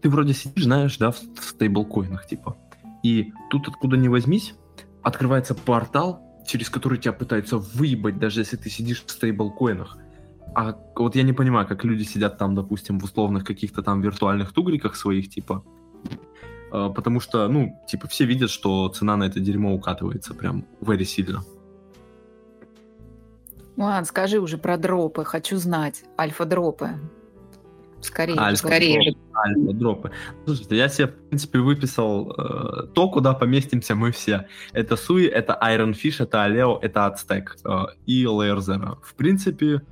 [0.02, 2.58] ты вроде сидишь, знаешь, да, в, в стейблкоинах, типа,
[3.04, 4.56] и тут откуда ни возьмись,
[5.04, 9.98] открывается портал, через который тебя пытаются выебать, даже если ты сидишь в стейблкоинах.
[10.56, 14.54] А вот я не понимаю, как люди сидят там, допустим, в условных каких-то там виртуальных
[14.54, 15.64] тугриках своих, типа,
[16.72, 21.04] э, потому что, ну, типа, все видят, что цена на это дерьмо укатывается прям very
[21.04, 21.44] сильно.
[23.78, 26.04] Ладно, скажи уже про дропы, хочу знать.
[26.20, 27.00] Альфа-дропы.
[28.02, 29.16] Скорее, альфа скорее.
[29.36, 30.12] Альфа-дропы.
[30.46, 34.48] Слушайте, я себе, в принципе, выписал э, то, куда поместимся мы все.
[34.74, 38.98] Это Суи, это Iron Fish, это Алео, это Aztec э, и Layer Zero.
[39.04, 39.84] В принципе,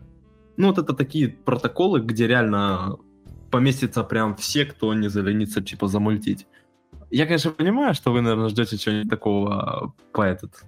[0.58, 2.98] ну вот это такие протоколы, где реально
[3.52, 6.48] поместится прям все, кто не заленится, типа, замультить.
[7.12, 10.64] Я, конечно, понимаю, что вы, наверное, ждете чего-нибудь такого по этот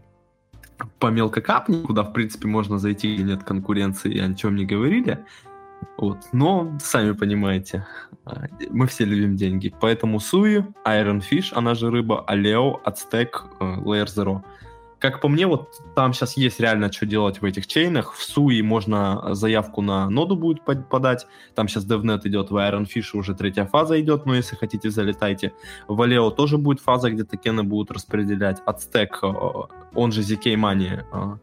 [1.00, 5.26] по мелкокапни, куда, в принципе, можно зайти, где нет конкуренции, и о чем не говорили.
[5.98, 6.18] Вот.
[6.32, 7.86] Но, сами понимаете,
[8.26, 9.74] а, мы все любим деньги.
[9.80, 14.44] Поэтому Суи, Iron Fish, она же рыба, Алео, Ацтек, Layer Zero—
[15.00, 18.14] как по мне, вот там сейчас есть реально что делать в этих чейнах.
[18.14, 21.28] В Суи можно заявку на ноду будет подать.
[21.56, 25.54] Там сейчас DevNet идет, в Ironfish уже третья фаза идет, но если хотите, залетайте.
[25.88, 28.62] В Aleo тоже будет фаза, где токены будут распределять.
[28.66, 29.22] Ацтек,
[29.94, 31.38] он же ZK Money, э,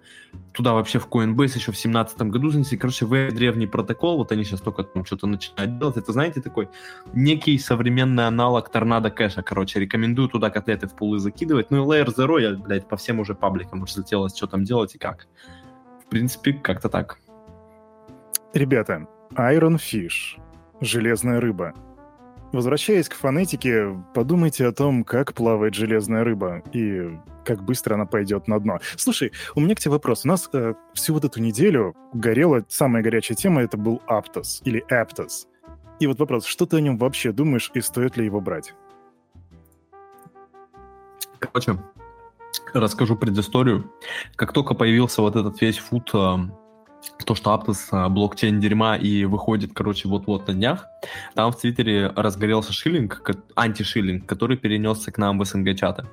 [0.52, 2.78] туда вообще в Coinbase еще в семнадцатом году занесли.
[2.78, 5.96] Короче, в древний протокол, вот они сейчас только там что-то начинают делать.
[5.96, 6.68] Это, знаете, такой
[7.12, 9.42] некий современный аналог торнадо кэша.
[9.42, 11.70] Короче, рекомендую туда котлеты в пулы закидывать.
[11.70, 14.94] Ну и Layer Zero я, блядь, по всем уже пабликам уже залетелось, что там делать
[14.94, 15.26] и как.
[16.02, 17.18] В принципе, как-то так.
[18.54, 20.40] Ребята, Iron Fish,
[20.80, 21.74] железная рыба.
[22.52, 28.48] Возвращаясь к фонетике, подумайте о том, как плавает железная рыба и как быстро она пойдет
[28.48, 28.78] на дно.
[28.96, 30.24] Слушай, у меня к тебе вопрос.
[30.24, 34.82] У нас э, всю вот эту неделю горела самая горячая тема, это был Aptos или
[34.90, 35.46] Aptos.
[36.00, 38.72] И вот вопрос, что ты о нем вообще думаешь и стоит ли его брать?
[41.40, 41.76] Короче,
[42.74, 43.90] расскажу предысторию.
[44.36, 46.36] Как только появился вот этот весь FUD э,
[47.24, 50.86] то, что Aptos а, блокчейн дерьма и выходит, короче, вот-вот на днях,
[51.34, 53.22] там в Твиттере разгорелся shilling,
[53.56, 56.06] анти shilling, который перенесся к нам в СНГ-чаты.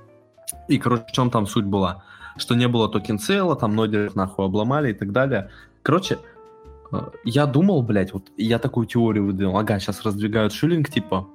[0.68, 2.04] И, короче, в чем там суть была?
[2.38, 5.50] Что не было token sale а, там нодеров нахуй обломали и так далее.
[5.82, 6.20] Короче,
[6.92, 11.28] э, я думал, блядь, вот я такую теорию выдвинул, ага, сейчас раздвигают shilling, типа,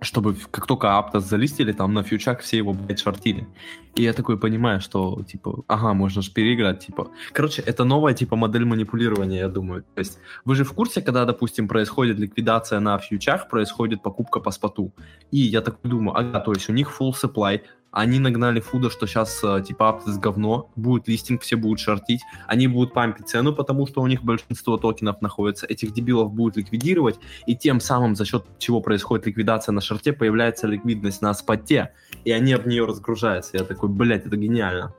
[0.00, 3.46] чтобы как только Аптос залистили, там на фьючах все его, блядь, шортили.
[3.94, 7.08] И я такой понимаю, что, типа, ага, можно же переиграть, типа.
[7.32, 9.82] Короче, это новая, типа, модель манипулирования, я думаю.
[9.94, 14.50] То есть вы же в курсе, когда, допустим, происходит ликвидация на фьючах, происходит покупка по
[14.50, 14.92] споту.
[15.30, 17.60] И я так думаю, ага, то есть у них full supply,
[17.96, 22.66] Они нагнали фуда, что сейчас э, типа Aptos говно, будет листинг, все будут шортить, они
[22.66, 27.54] будут пампить цену, потому что у них большинство токенов находится, этих дебилов будут ликвидировать, и
[27.54, 31.92] тем самым за счет чего происходит ликвидация на шорте, появляется ликвидность на споте,
[32.24, 33.56] и они об нее разгружаются.
[33.56, 34.92] Я такой, блядь, это гениально.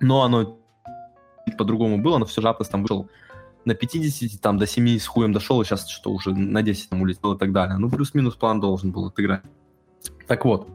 [0.00, 0.58] Но оно
[1.58, 3.10] по-другому было, но все же Aptos там вышел
[3.66, 7.02] на 50, там до 7 с хуем дошел, и сейчас что уже на 10 там
[7.02, 7.76] улетел и так далее.
[7.76, 9.42] Ну, плюс-минус план должен был отыграть.
[10.26, 10.68] Так вот,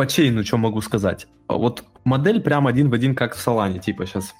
[0.00, 1.26] по чейну что могу сказать?
[1.46, 4.34] Вот модель прям один в один, как в Солане, типа сейчас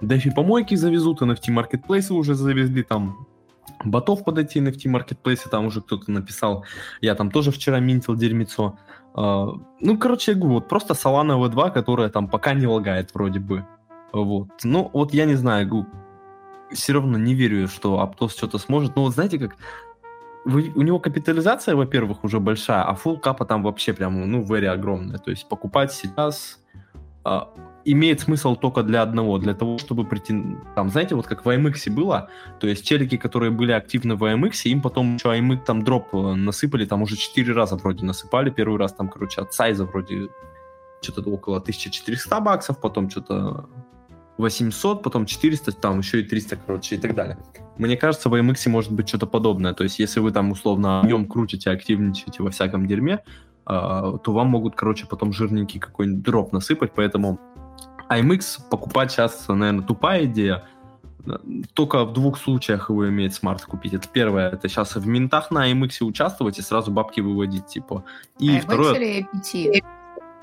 [0.00, 3.28] DeFi помойки завезут, NFT маркетплейсы уже завезли, там
[3.84, 6.64] ботов под эти NFT маркетплейсы, там уже кто-то написал,
[7.00, 8.76] я там тоже вчера минтил дерьмецо.
[9.14, 13.38] Uh, ну, короче, я говорю, вот просто Solana V2, которая там пока не лагает вроде
[13.38, 13.64] бы.
[14.12, 14.48] Вот.
[14.64, 15.86] Ну, вот я не знаю,
[16.72, 18.96] все равно не верю, что Аптос что-то сможет.
[18.96, 19.54] Но вот знаете, как
[20.44, 25.18] у него капитализация, во-первых, уже большая, а full капа там вообще прям, ну, very огромная.
[25.18, 26.58] То есть покупать сейчас
[27.24, 27.48] а,
[27.84, 30.42] имеет смысл только для одного, для того, чтобы прийти...
[30.74, 32.28] Там, знаете, вот как в IMX было,
[32.60, 36.34] то есть челики, которые были активны в IMX, им потом еще IMX там дроп э,
[36.34, 38.50] насыпали, там уже 4 раза вроде насыпали.
[38.50, 40.28] Первый раз там, короче, от сайза вроде
[41.00, 43.68] что-то около 1400 баксов, потом что-то
[44.38, 47.38] 800, потом 400, там еще и 300, короче, и так далее.
[47.82, 49.74] Мне кажется, в AMX может быть что-то подобное.
[49.74, 53.20] То есть, если вы там условно объем крутите, активничаете во всяком дерьме, э,
[53.66, 57.40] то вам могут, короче, потом жирненький какой-нибудь дроп насыпать, поэтому
[58.08, 60.62] IMX покупать сейчас, наверное, тупая идея.
[61.74, 63.94] Только в двух случаях его имеет смысл купить.
[63.94, 68.04] Это первое, это сейчас в минтах на IMX участвовать и сразу бабки выводить, типа.
[68.38, 68.94] И IMX второе...
[68.94, 69.84] или APT?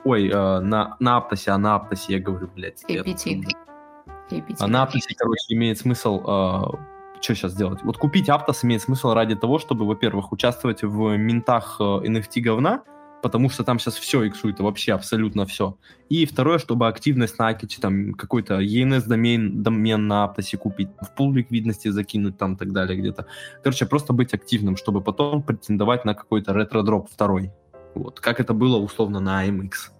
[0.04, 2.84] Ой, э, на, на Аптосе, а на Аптосе я говорю, блядь.
[2.84, 4.56] APT.
[4.60, 6.75] А на Аптосе, короче, имеет смысл...
[7.20, 7.84] Э, что сейчас делать?
[7.84, 12.84] Вот купить Аптос имеет смысл ради того, чтобы, во-первых, участвовать в минтах э, NFT говна,
[13.22, 15.78] потому что там сейчас все иксует, вообще абсолютно все.
[16.10, 21.14] И второе, чтобы активность на Акиче, там какой-то ENS домен, домен на Аптосе купить, в
[21.16, 23.26] пул ликвидности закинуть там и так далее где-то.
[23.64, 27.52] Короче, просто быть активным, чтобы потом претендовать на какой-то ретро-дроп второй.
[27.96, 29.92] Вот, как это было условно на AMX.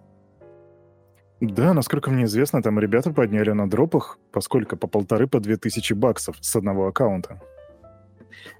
[1.40, 4.76] Да, насколько мне известно, там ребята подняли на дропах по сколько?
[4.76, 7.40] По полторы, по две тысячи баксов с одного аккаунта.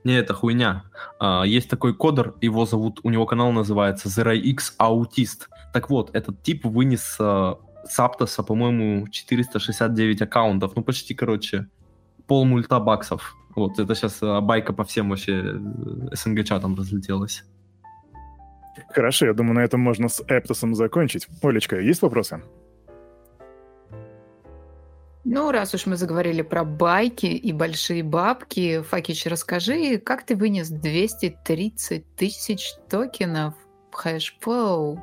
[0.02, 0.84] Не, это хуйня.
[1.18, 5.48] А, есть такой кодер, его зовут, у него канал называется ZeroX Autist.
[5.72, 10.74] Так вот, этот тип вынес а, с Аптоса, по-моему, 469 аккаунтов.
[10.74, 11.68] Ну, почти, короче,
[12.26, 13.36] пол мульта баксов.
[13.54, 17.44] Вот, это сейчас а, байка по всем вообще э, СНГ-чатам разлетелась.
[18.88, 21.26] Хорошо, я думаю, на этом можно с Эптосом закончить.
[21.42, 22.42] Олечка, есть вопросы?
[25.24, 30.70] Ну, раз уж мы заговорили про байки и большие бабки, Факич, расскажи, как ты вынес
[30.70, 33.54] 230 тысяч токенов
[33.90, 34.98] в хэшпоу?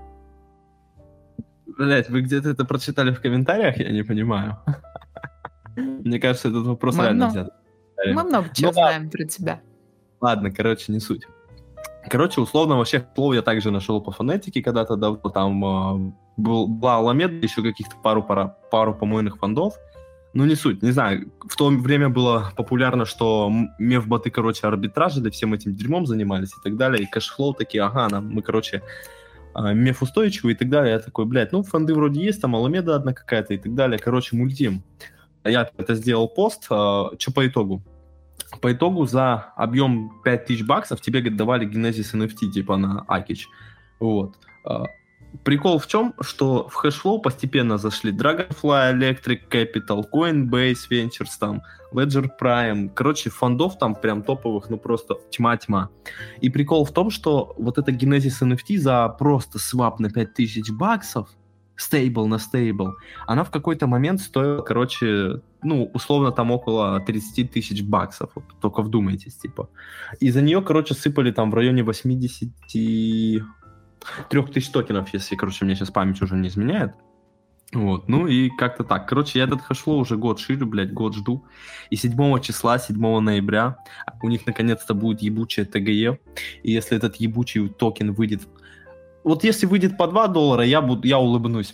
[1.77, 3.77] Блять, вы где-то это прочитали в комментариях?
[3.77, 4.57] Я не понимаю.
[5.75, 7.39] Мне кажется, этот вопрос мы реально много...
[7.39, 7.53] взят.
[8.07, 9.61] Мы много чего ну, знаем про тебя.
[10.19, 11.27] Ладно, короче, не суть.
[12.09, 15.29] Короче, условно, вообще слово я также нашел по фонетике когда-то давно.
[15.29, 15.65] Там
[16.07, 19.75] э, был, была Аламеда, еще каких-то пару, пару, пару помойных фондов.
[20.37, 21.31] Ну, не суть, не знаю.
[21.49, 26.77] В то время было популярно, что мефботы, короче, арбитражили, всем этим дерьмом занимались и так
[26.77, 27.01] далее.
[27.01, 28.83] И кэшфлоу такие, ага, нам, мы, короче,
[29.55, 30.93] а, меф устойчивый и так далее.
[30.93, 33.97] Я такой, блядь, ну, фонды вроде есть, там Аламеда одна какая-то и так далее.
[33.97, 34.83] Короче, мультим.
[35.43, 36.67] Я это сделал пост.
[36.69, 37.81] А, что по итогу?
[38.61, 43.47] По итогу за объем 5000 баксов тебе давали Genesis NFT типа на Акич.
[43.99, 44.35] Вот.
[45.43, 51.61] Прикол в чем, что в Hashflow постепенно зашли Dragonfly, Electric Capital, Coinbase Ventures, там,
[51.93, 52.89] Ledger Prime.
[52.93, 55.89] Короче, фондов там прям топовых, ну просто тьма-тьма.
[56.41, 61.29] И прикол в том, что вот эта Genesis NFT за просто свап на 5000 баксов,
[61.75, 62.95] стейбл на стейбл,
[63.27, 68.81] она в какой-то момент стоила, короче, ну, условно там около 30 тысяч баксов, вот, только
[68.81, 69.69] вдумайтесь, типа.
[70.19, 72.49] И за нее, короче, сыпали там в районе 80
[74.29, 76.95] 3000 токенов, если, короче, мне сейчас память уже не изменяет.
[77.73, 79.09] Вот, ну и как-то так.
[79.09, 81.45] Короче, я этот хэшлоу уже год шилю, блядь, год жду.
[81.89, 83.77] И 7 числа, 7 ноября
[84.21, 86.19] у них наконец-то будет ебучая TGE.
[86.63, 88.47] И если этот ебучий токен выйдет...
[89.23, 91.73] Вот если выйдет по 2 доллара, я, буду, я улыбнусь,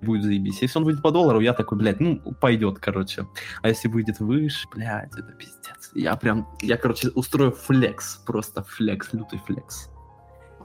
[0.00, 0.62] будет заебись.
[0.62, 3.26] Если он выйдет по доллару, я такой, блядь, ну, пойдет, короче.
[3.60, 5.90] А если выйдет выше, блядь, это пиздец.
[5.94, 9.90] Я прям, я, короче, устрою flex, просто flex, лютый flex.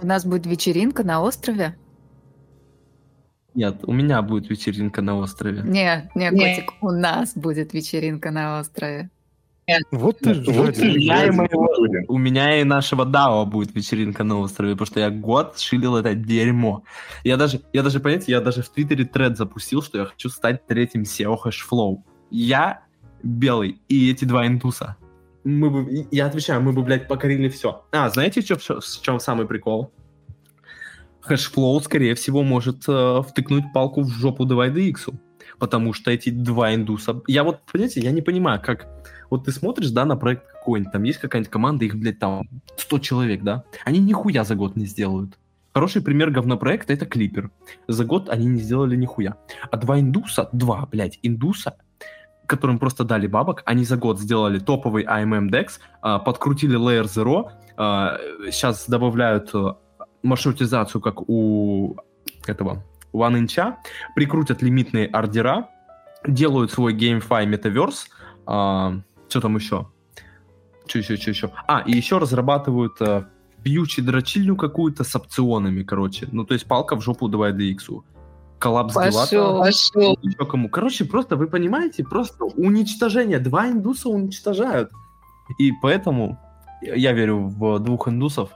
[0.03, 1.77] У нас будет вечеринка на острове?
[3.55, 5.61] Нет, у меня будет вечеринка на острове.
[5.63, 9.09] Не, не, котик, у нас будет вечеринка на острове.
[9.91, 14.39] Вот ты вот у, меня и моего, у меня и нашего DAO будет вечеринка на
[14.39, 16.83] острове, потому что я год шилил это дерьмо.
[17.23, 20.67] Я даже, я даже, понимаете, я даже в Твиттере тред запустил, что я хочу стать
[20.67, 22.03] третьим CEO Hashflow.
[22.29, 22.81] Я
[23.23, 24.97] белый и эти два индуса.
[25.43, 27.85] Мы бы, я отвечаю, мы бы, блядь, покорили все.
[27.91, 29.91] А, знаете, что, в чем самый прикол?
[31.21, 35.13] Hashflow, скорее всего, может э, втыкнуть палку в жопу dYdX,
[35.57, 37.21] потому что эти два индуса...
[37.27, 38.87] Я вот, понимаете, я не понимаю, как
[39.29, 42.43] вот ты смотришь, да, на проект какой-нибудь, там есть какая-нибудь команда, их, блядь, там
[42.77, 45.37] 100 человек, да, они нихуя за год не сделают.
[45.73, 47.49] Хороший пример говнопроекта— это Clipper.
[47.87, 49.37] За год они не сделали нихуя.
[49.71, 51.77] А два индуса, два, блядь, индуса,
[52.47, 57.49] которым просто дали бабок, они за год сделали топовый AMM DEX, а, подкрутили Layer Zero,
[58.51, 59.73] сейчас добавляют э,
[60.21, 61.95] маршрутизацию, как у
[62.45, 62.83] этого
[63.13, 63.75] OneInch,
[64.15, 65.69] прикрутят лимитные ордера,
[66.27, 68.07] делают свой GameFi Metaverse,
[68.45, 69.87] а, что там еще?
[70.85, 71.51] Что еще, что еще?
[71.67, 73.29] А, и еще разрабатывают а,
[73.63, 76.27] дрочильню какую-то с опционами, короче.
[76.31, 78.03] Ну, то есть палка в жопу давай DX.
[78.63, 80.17] Коллапс пошел, пошел.
[80.21, 80.69] Еще кому.
[80.69, 83.39] Короче, просто, вы понимаете, просто уничтожение.
[83.39, 84.89] Два индуса уничтожают.
[85.57, 86.39] И поэтому
[86.81, 88.51] я верю в двух индусов.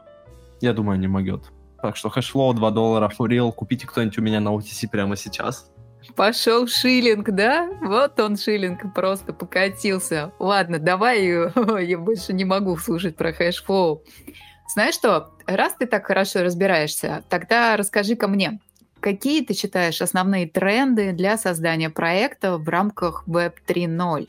[0.62, 1.52] Я думаю, не могет.
[1.82, 3.52] Так что Hashflow 2 доллара, for real.
[3.52, 5.70] Купите кто-нибудь у меня на OTC прямо сейчас.
[6.16, 7.70] Пошел shilling, да?
[7.82, 10.32] Вот он shilling просто покатился.
[10.40, 11.22] Ладно, давай,
[11.86, 14.04] я больше не могу слушать про Hashflow.
[14.74, 18.60] Знаешь что, раз ты так хорошо разбираешься, тогда расскажи-ка мне,
[19.00, 24.28] какие ты считаешь основные тренды для создания проекта в рамках Web 3.0?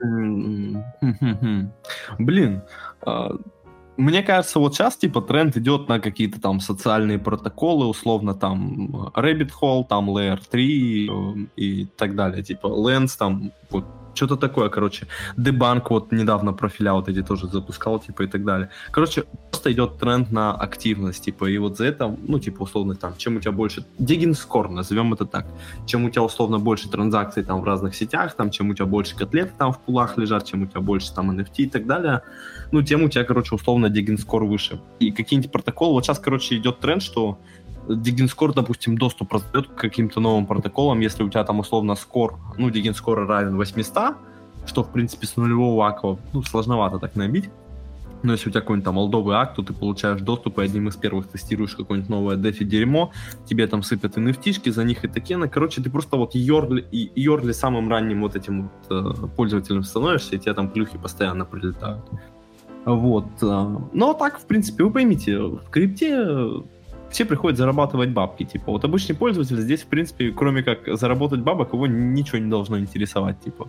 [2.18, 2.62] Блин,
[3.00, 3.30] а,
[3.96, 9.50] мне кажется, вот сейчас, типа, тренд идет на какие-то там социальные протоколы, условно, там, Rabbit
[9.60, 11.10] Hole, там, Layer 3 э,
[11.56, 12.42] и так далее.
[12.42, 15.06] Типа, Lens, там, вот, что-то такое, короче.
[15.36, 18.68] Debunk вот недавно профиля вот эти тоже запускал, типа, и так далее.
[18.90, 23.14] Короче, просто идет тренд на активность, типа, и вот за это, ну, типа, условно, там,
[23.16, 23.84] чем у тебя больше...
[23.98, 25.46] Digging score, назовем это так.
[25.86, 29.16] Чем у тебя, условно, больше транзакций там в разных сетях, там, чем у тебя больше
[29.16, 32.22] котлеты там в пулах лежат, чем у тебя больше там NFT и так далее,
[32.72, 34.80] ну, тем у тебя, короче, условно, digging score выше.
[35.00, 35.92] И какие-нибудь протоколы...
[35.92, 37.38] Вот сейчас, короче, идет тренд, что
[37.88, 42.70] DiggingScore, допустим, доступ раздает к каким-то новым протоколам, если у тебя там условно скор, ну,
[42.70, 44.16] DiggingScore равен 800,
[44.66, 47.50] что, в принципе, с нулевого аква, ну, сложновато так набить.
[48.24, 50.96] Но если у тебя какой-нибудь там олдовый акт, то ты получаешь доступ, и одним из
[50.96, 53.12] первых тестируешь какое-нибудь новое дефи дерьмо,
[53.44, 55.46] тебе там сыпят nft за них и токены.
[55.46, 60.38] Короче, ты просто вот йорли, йорли самым ранним вот этим вот, э, пользователем становишься, и
[60.38, 62.02] тебе там плюхи постоянно прилетают.
[62.86, 63.26] Вот.
[63.42, 66.16] Э, но так, в принципе, вы поймите, в крипте
[67.14, 68.42] все приходят зарабатывать бабки.
[68.42, 72.76] Типа, вот обычный пользователь здесь, в принципе, кроме как заработать бабок, его ничего не должно
[72.80, 73.40] интересовать.
[73.40, 73.68] Типа,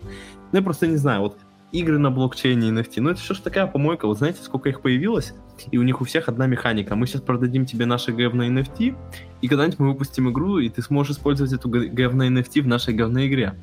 [0.52, 1.38] ну, я просто не знаю, вот
[1.72, 5.34] игры на блокчейне, NFT, ну это что ж такая помойка, вот знаете, сколько их появилось,
[5.70, 6.96] и у них у всех одна механика.
[6.96, 8.96] Мы сейчас продадим тебе наши говно NFT,
[9.42, 13.28] и когда-нибудь мы выпустим игру, и ты сможешь использовать эту говно NFT в нашей говной
[13.28, 13.54] игре.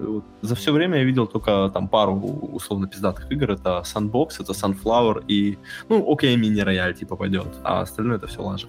[0.00, 0.24] Вот.
[0.42, 3.50] За все время я видел только там пару условно пиздатых игр.
[3.52, 8.66] Это Sandbox, это Sunflower и, ну, окей, мини-рояль типа пойдет, а остальное это все лажа.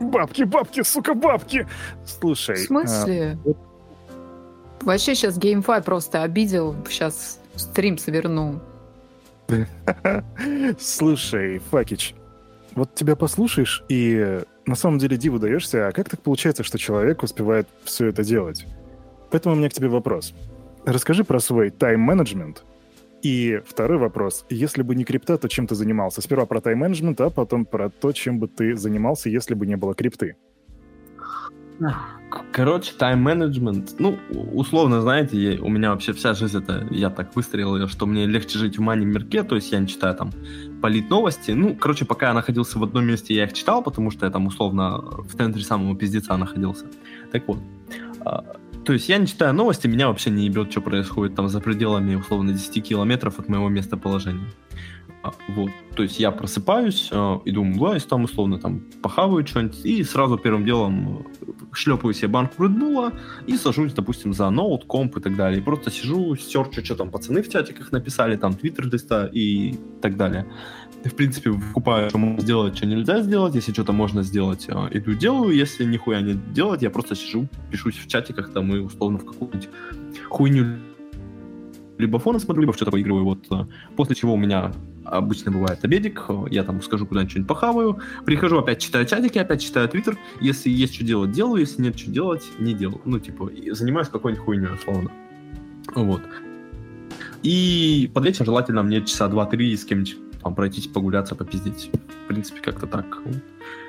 [0.00, 1.66] Бабки, бабки, сука, бабки!
[2.04, 2.56] Слушай.
[2.56, 3.38] В смысле?
[3.44, 4.84] А...
[4.84, 6.76] Вообще сейчас GameFi просто обидел.
[6.88, 8.60] Сейчас стрим сверну.
[10.78, 12.14] Слушай, Факич,
[12.74, 17.22] вот тебя послушаешь, и на самом деле диву даешься, а как так получается, что человек
[17.22, 18.66] успевает все это делать?
[19.30, 20.34] Поэтому у меня к тебе вопрос.
[20.84, 22.64] Расскажи про свой тайм-менеджмент
[23.24, 24.44] и второй вопрос.
[24.50, 26.20] Если бы не крипта, то чем ты занимался?
[26.20, 29.94] Сперва про тайм-менеджмент, а потом про то, чем бы ты занимался, если бы не было
[29.94, 30.36] крипты.
[32.52, 34.18] Короче, тайм-менеджмент, ну,
[34.52, 38.58] условно, знаете, я, у меня вообще вся жизнь это, я так выстрелил, что мне легче
[38.58, 40.30] жить в мани мирке, то есть я не читаю там
[40.82, 41.52] полит новости.
[41.52, 44.46] Ну, короче, пока я находился в одном месте, я их читал, потому что я там
[44.46, 46.86] условно в центре самого пиздеца находился.
[47.32, 47.58] Так вот,
[48.20, 51.60] а, то есть я не читаю новости, меня вообще не ебет, что происходит там за
[51.60, 54.50] пределами, условно, 10 километров от моего местоположения.
[55.24, 55.70] А, вот.
[55.96, 57.10] То есть я просыпаюсь
[57.46, 62.12] и думаю, да, если там условно там похаваю что-нибудь, и сразу первым делом э, шлепаю
[62.12, 63.14] себе банку Редбула
[63.46, 65.60] и сажусь, допустим, за ноут, комп и так далее.
[65.60, 70.18] И просто сижу, серчу, что там пацаны в чатиках написали, там твиттер листа и так
[70.18, 70.46] далее
[71.08, 73.54] в принципе, выкупаю, что можно сделать, что нельзя сделать.
[73.54, 75.54] Если что-то можно сделать, а, иду делаю.
[75.54, 79.68] Если нихуя не делать, я просто сижу, пишусь в чатиках там и условно в какую-нибудь
[80.28, 80.78] хуйню
[81.98, 83.24] либо фоном смотрю, либо что-то поигрываю.
[83.24, 83.46] Вот.
[83.50, 84.72] А, после чего у меня
[85.04, 89.88] обычно бывает обедик, я там скажу куда-нибудь что-нибудь похаваю, прихожу, опять читаю чатики, опять читаю
[89.88, 93.00] твиттер, если есть что делать, делаю, если нет что делать, не делаю.
[93.04, 95.10] Ну, типа, занимаюсь какой-нибудь хуйней, условно.
[95.94, 96.22] Вот.
[97.42, 101.90] И под вечер желательно мне часа два-три с кем-нибудь там пройтись, погуляться, попиздить.
[102.24, 103.18] В принципе, как-то так.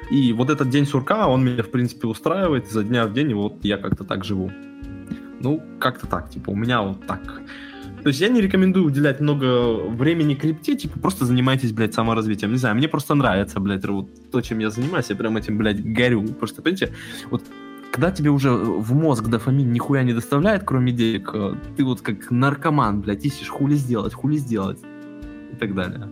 [0.10, 2.72] И вот этот день сурка, он меня, в принципе, устраивает.
[2.72, 4.52] За дня в день вот я как-то так живу.
[5.42, 7.42] Ну, как-то так, типа, у меня вот так.
[8.04, 12.52] То есть я не рекомендую уделять много времени крипте, типа, просто занимайтесь, блядь, саморазвитием.
[12.52, 15.84] Не знаю, мне просто нравится, блядь, вот то, чем я занимаюсь, я прям этим, блядь,
[15.84, 16.24] горю.
[16.40, 16.94] Просто, понимаете,
[17.32, 17.44] вот
[17.92, 22.30] когда тебе уже в мозг дофамин нихуя не доставляет, кроме денег, э, ты вот как
[22.30, 24.80] наркоман, блядь, ищешь хули сделать, хули сделать
[25.52, 26.10] и так далее.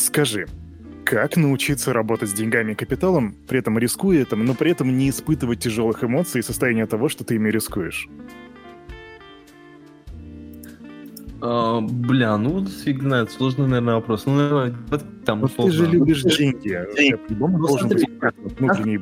[0.00, 0.46] Скажи,
[1.04, 5.10] как научиться работать с деньгами и капиталом, при этом рискуя этим, но при этом не
[5.10, 8.08] испытывать тяжелых эмоций и состояния того, что ты ими рискуешь?
[11.42, 14.24] А, бля, ну вот фиг знает, сложный, наверное, вопрос.
[14.24, 14.74] Ну, наверное,
[15.26, 15.72] там вот условно.
[15.72, 16.78] ты же любишь деньги.
[17.28, 18.06] По-любому ну, должен быть
[18.58, 18.98] внутренний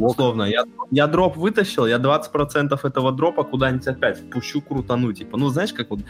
[0.00, 5.12] Условно, я, я дроп вытащил, я 20% этого дропа куда-нибудь опять пущу крутану.
[5.12, 6.00] Типа, ну, знаешь, как вот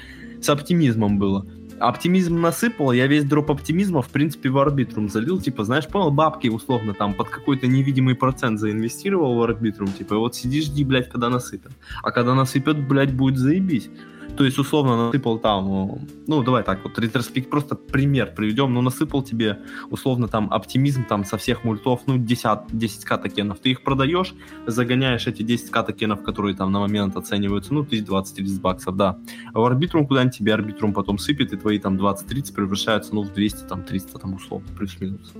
[0.42, 1.46] с оптимизмом было
[1.80, 6.48] оптимизм насыпал, я весь дроп оптимизма, в принципе, в арбитрум залил, типа, знаешь, понял, бабки,
[6.48, 11.08] условно, там, под какой-то невидимый процент заинвестировал в арбитрум, типа, и вот сиди, жди, блядь,
[11.08, 11.72] когда насыпят.
[12.02, 13.88] А когда насыпят, блядь, будет заебись.
[14.36, 19.22] То есть, условно, насыпал там, ну, давай так, вот ретроспект, просто пример приведем, ну, насыпал
[19.22, 19.58] тебе,
[19.90, 24.34] условно, там, оптимизм там со всех мультов, ну, 10, 10к токенов, ты их продаешь,
[24.66, 29.18] загоняешь эти 10к токенов, которые там на момент оцениваются, ну, 1020-30 баксов, да.
[29.52, 33.32] А в арбитрум куда-нибудь тебе арбитрум потом сыпет, и твои там 20-30 превращаются, ну, в
[33.32, 35.32] 200, там, 300, там, условно, плюс-минус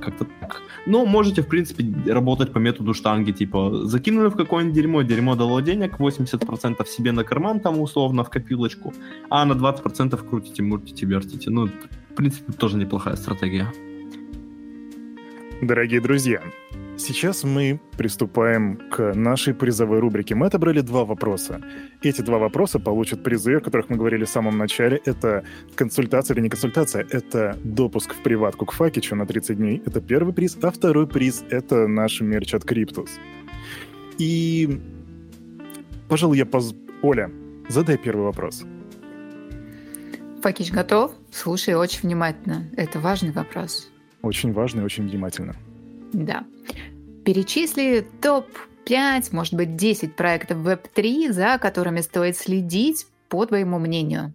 [0.00, 0.62] как-то так.
[0.86, 5.60] Но можете, в принципе, работать по методу штанги, типа, закинули в какое-нибудь дерьмо, дерьмо дало
[5.60, 8.92] денег, 80% себе на карман там условно, в копилочку,
[9.30, 11.50] а на 20% крутите, муртите, вертите.
[11.50, 13.72] Ну, в принципе, тоже неплохая стратегия.
[15.62, 16.42] Дорогие друзья,
[16.96, 20.36] Сейчас мы приступаем к нашей призовой рубрике.
[20.36, 21.60] Мы отобрали два вопроса.
[22.02, 25.00] Эти два вопроса получат призы, о которых мы говорили в самом начале.
[25.04, 29.82] Это консультация или не консультация, это допуск в приватку к Факичу на 30 дней.
[29.84, 30.56] Это первый приз.
[30.62, 33.18] А второй приз— это наш мерч от Криптус.
[34.18, 34.80] И,
[36.08, 36.74] пожалуй, я поз...
[37.02, 37.28] Оля,
[37.68, 38.64] задай первый вопрос.
[40.42, 41.10] Факич готов?
[41.32, 42.70] Слушай очень внимательно.
[42.76, 43.90] Это важный вопрос.
[44.22, 45.56] Очень важный, очень внимательно.
[46.14, 46.44] Да.
[47.24, 54.32] Перечисли топ-5, может быть, 10 проектов Web3, за которыми стоит следить, по твоему мнению.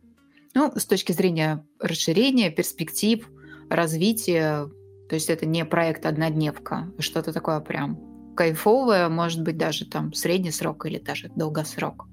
[0.53, 3.25] Ну, с точки зрения расширения, перспектив,
[3.69, 4.67] развития.
[5.07, 7.97] То есть это не проект однодневка, а что-то такое прям
[8.35, 12.07] кайфовое, может быть, даже там средний срок или даже долгосрок.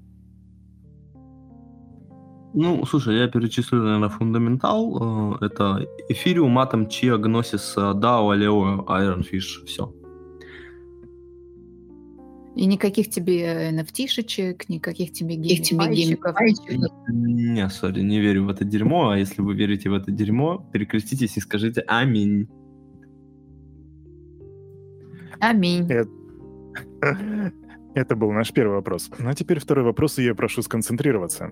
[2.59, 5.37] Ну, слушай, я перечислю, наверное, фундаментал.
[5.41, 9.63] Э, это Ethereum, Atom, Chia, Gnosis, DAO, Aleo, Ironfish.
[9.67, 9.93] Все.
[12.55, 16.35] И никаких тебе NFT-шечек, никаких тебе геймпайчиков.
[17.09, 19.09] Не, сори, не верю в это дерьмо.
[19.09, 22.47] А если вы верите в это дерьмо, перекреститесь и скажите «Аминь».
[25.39, 25.87] Аминь.
[27.93, 29.11] Это был наш первый вопрос.
[29.19, 31.51] Ну а теперь второй вопрос, и я прошу сконцентрироваться.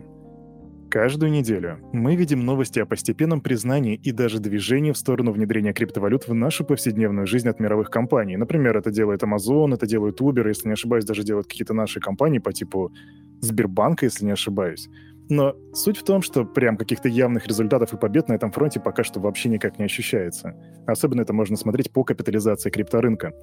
[0.96, 6.26] Каждую неделю мы видим новости о постепенном признании и даже движении в сторону внедрения криптовалют
[6.26, 8.38] в нашу повседневную жизнь от мировых компаний.
[8.38, 12.40] Например, это делает Amazon, это делают Uber, если не ошибаюсь, даже делают какие-то наши компании
[12.40, 12.94] по типу
[13.42, 14.88] Сбербанка, если не ошибаюсь.
[15.28, 19.04] Но суть в том, что прям каких-то явных результатов и побед на этом фронте пока
[19.04, 20.56] что вообще никак не ощущается.
[20.88, 23.34] Особенно это можно смотреть по капитализации крипторынка.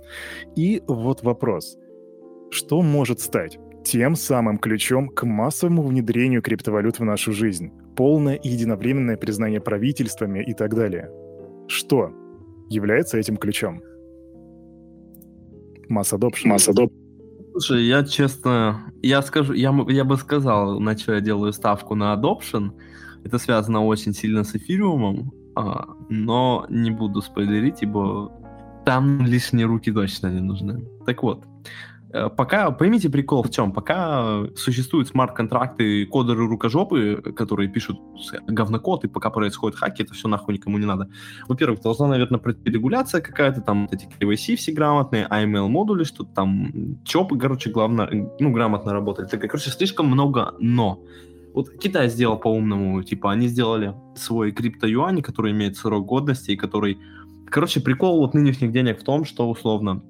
[0.57, 1.77] И вот вопрос.
[2.51, 8.49] Что может стать тем самым ключом к массовому внедрению криптовалют в нашу жизнь, полное и
[8.49, 11.11] единовременное признание правительствами и так далее.
[11.69, 12.13] Что
[12.69, 13.83] является этим ключом?
[15.89, 16.47] Масс adoption.
[16.49, 17.03] Масс adoption.
[17.53, 22.15] Слушай, я честно, я скажу, я, я бы сказал, на что я делаю ставку на
[22.15, 22.71] adoption.
[23.25, 28.33] Это связано очень сильно с эфириумом, а, но не буду спойлерить, ибо
[28.87, 30.85] там лишние руки точно не нужны.
[31.05, 31.45] Так вот,
[32.37, 37.99] пока, поймите прикол в чем, пока существуют смарт-контракты, кодеры рукожопы, которые пишут
[38.47, 41.09] говнокод, и пока происходят хаки, это все нахуй никому не надо.
[41.49, 46.99] Во-первых, должна, наверное, пройти регуляция какая-то, там эти KYC все грамотные, AML модули, что там
[47.05, 49.27] ЧОПы, короче, главное, ну, грамотно работали.
[49.27, 51.01] Так, короче, слишком много «но».
[51.55, 56.99] Вот Китай сделал по-умному, типа, они сделали свой крипто-юань, который имеет срок годности, и который...
[57.51, 60.03] Короче, прикол вот нынешних денег в том, что, условно,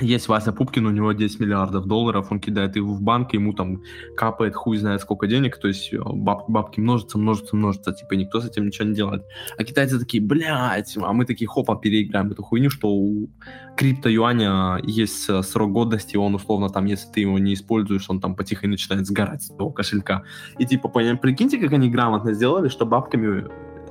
[0.00, 3.82] есть Вася Пупкин, у него 10 миллиардов долларов, он кидает его в банк, ему там
[4.16, 8.40] капает хуй знает сколько денег, то есть э, баб, бабки множатся, множатся, множатся, типа никто
[8.40, 9.22] с этим ничего не делает.
[9.58, 13.28] А китайцы такие, блядь, а мы такие, хопа, переиграем эту хуйню, что у
[13.76, 18.34] крипто-юаня есть э, срок годности, он условно там, если ты его не используешь, он там
[18.34, 20.22] потихо начинает сгорать с того кошелька.
[20.58, 23.46] И типа, прикиньте, как они грамотно сделали, что бабками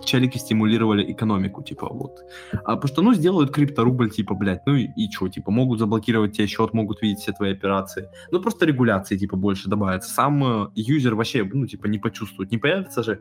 [0.05, 2.19] челики стимулировали экономику, типа, вот.
[2.51, 6.37] А потому что, ну, сделают крипторубль, типа, блядь, ну и, и что, типа, могут заблокировать
[6.37, 8.09] тебе счет, могут видеть все твои операции.
[8.31, 10.13] Ну, просто регуляции, типа, больше добавится.
[10.13, 12.51] Сам э, юзер вообще, ну, типа, не почувствует.
[12.51, 13.19] Не появится же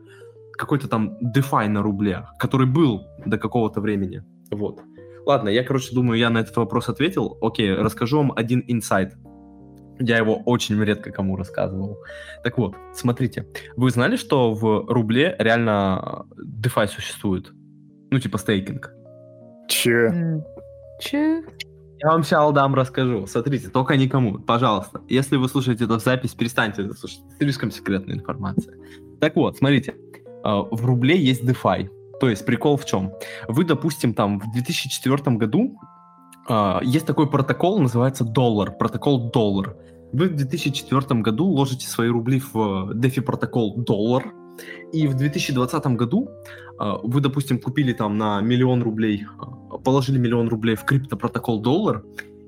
[0.52, 4.22] какой-то там DeFi на рубле, который был до какого-то времени.
[4.50, 4.80] Вот.
[5.26, 7.38] Ладно, я, короче, думаю, я на этот вопрос ответил.
[7.40, 9.14] Окей, расскажу вам один инсайт.
[10.00, 11.98] Я его очень редко кому рассказывал.
[12.42, 13.46] Так вот, смотрите,
[13.76, 17.52] вы знали, что в рубле реально DeFi существует?
[18.10, 18.90] Ну, типа стейкинг.
[19.68, 20.42] Че?
[21.00, 21.42] Че?
[22.02, 23.26] Я вам сейчас дам расскажу.
[23.26, 25.02] Смотрите, только никому, пожалуйста.
[25.08, 27.20] Если вы слушаете эту запись, перестаньте это слушать.
[27.38, 28.74] Слишком секретная информация.
[29.20, 29.94] Так вот, смотрите,
[30.42, 31.90] а, в рубле есть DeFi.
[32.20, 33.12] То есть прикол в чем?
[33.48, 35.78] Вы, допустим, там в 2004 году
[36.48, 39.76] Uh, есть такой протокол, называется доллар, протокол доллар.
[40.12, 44.32] Вы в 2004 году ложите свои рубли в DeFi протокол доллар,
[44.92, 46.28] и в 2020 году
[46.78, 52.04] uh, вы, допустим, купили там на миллион рублей, uh, положили миллион рублей в криптопротокол доллар,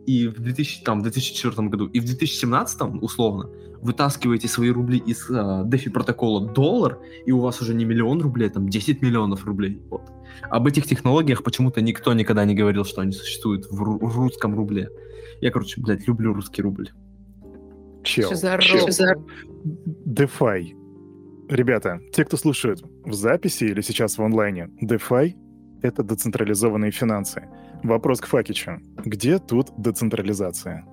[0.06, 3.48] и в 2000, там, 2004 году, и в 2017 условно
[3.80, 8.48] вытаскиваете свои рубли из uh, DeFi протокола доллар, и у вас уже не миллион рублей,
[8.48, 9.80] а там 10 миллионов рублей.
[9.88, 10.02] Вот.
[10.50, 14.88] Об этих технологиях почему-то никто никогда не говорил, что они существуют в, в русском рубле.
[15.40, 16.90] Я, короче, блядь, люблю русский рубль.
[18.02, 18.28] Чел.
[18.34, 18.56] Что за
[19.14, 19.30] рок?
[20.06, 20.76] DeFi.
[21.48, 25.34] Ребята, те, кто слушает в записи или сейчас в онлайне, DeFi—
[25.82, 27.48] это децентрализованные финансы.
[27.82, 28.80] Вопрос к Факичу.
[29.04, 30.84] Где тут децентрализация?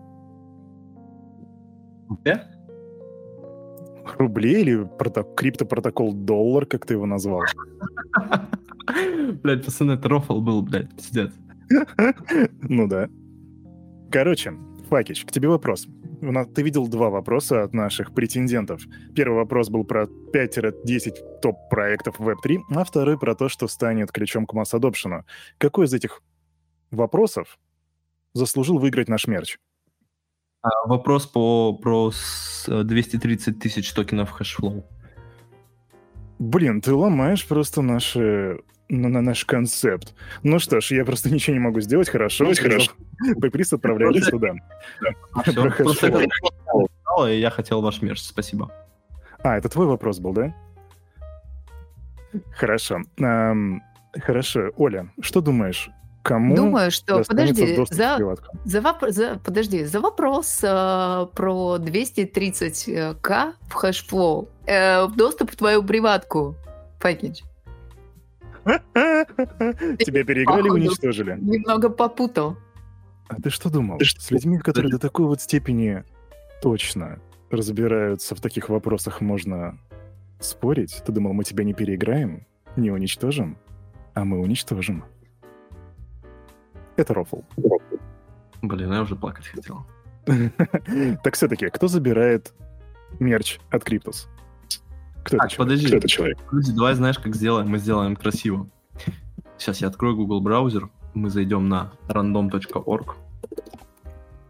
[2.10, 2.44] Где?
[4.18, 7.44] Рублей или прото- криптопротокол доллар, как ты его назвал?
[9.44, 11.32] Блядь, пацаны, это rofl был, блядь, пиздец.
[12.64, 13.08] Ну да.
[14.12, 14.54] Короче,
[14.90, 15.88] Факич, к тебе вопрос.
[16.22, 18.82] У нас, ты видел два вопроса от наших претендентов.
[19.16, 20.04] Первый вопрос был про
[20.34, 25.26] 5-10 топ-проектов Web3, а второй про то, что станет ключом к mass adoption у.
[25.58, 26.22] Какой из этих
[26.92, 27.58] вопросов
[28.34, 29.60] заслужил выиграть наш мерч?
[30.62, 34.86] А, вопрос по, про с- 230 тысяч токенов Hashflow.
[36.38, 38.60] Блин, ты ломаешь просто наши
[38.90, 40.14] на, на наш концепт.
[40.44, 42.52] Ну что ж, я просто ничего не могу сделать, хорошо.
[42.54, 42.92] Хорошо.
[43.52, 44.54] Приз отправляется туда.
[45.78, 46.28] Просто
[47.28, 48.72] я хотел ваш мерч, спасибо.
[49.44, 50.54] А, это твой вопрос был, да?
[52.52, 53.02] Хорошо.
[54.14, 54.72] Хорошо.
[54.76, 55.90] Оля, что думаешь?
[56.22, 57.24] Кому Думаю, что...
[57.24, 58.18] Подожди, за,
[58.66, 65.82] за, воп- за- подожди, за вопрос э, про 230к в Hashflow, э, доступ в твою
[65.82, 66.56] приватку,
[67.00, 67.44] Пакетч.
[68.96, 71.38] Тебя переиграли и уничтожили.
[71.40, 72.58] Немного попутал.
[73.28, 74.00] А ты что думал?
[74.02, 76.04] С людьми, которые до такой вот степени
[76.62, 77.20] точно
[77.52, 79.80] разбираются в таких вопросах, можно
[80.40, 81.02] спорить?
[81.06, 82.46] Ты думал, мы тебя не переиграем,
[82.76, 83.58] не уничтожим?
[84.14, 85.04] А мы уничтожим.
[86.96, 87.42] Это рофл.
[88.62, 89.86] Блин, я уже плакать хотел.
[91.24, 92.54] Так все-таки, кто забирает
[93.20, 94.28] мерч от Криптус?
[95.24, 95.88] Кто Так, это подожди.
[95.88, 96.38] Кто это человек?
[96.50, 97.70] Подожди, давай знаешь, как сделаем?
[97.70, 98.68] Мы сделаем красиво.
[99.58, 103.16] Сейчас я открою Google браузер, мы зайдем на random.org.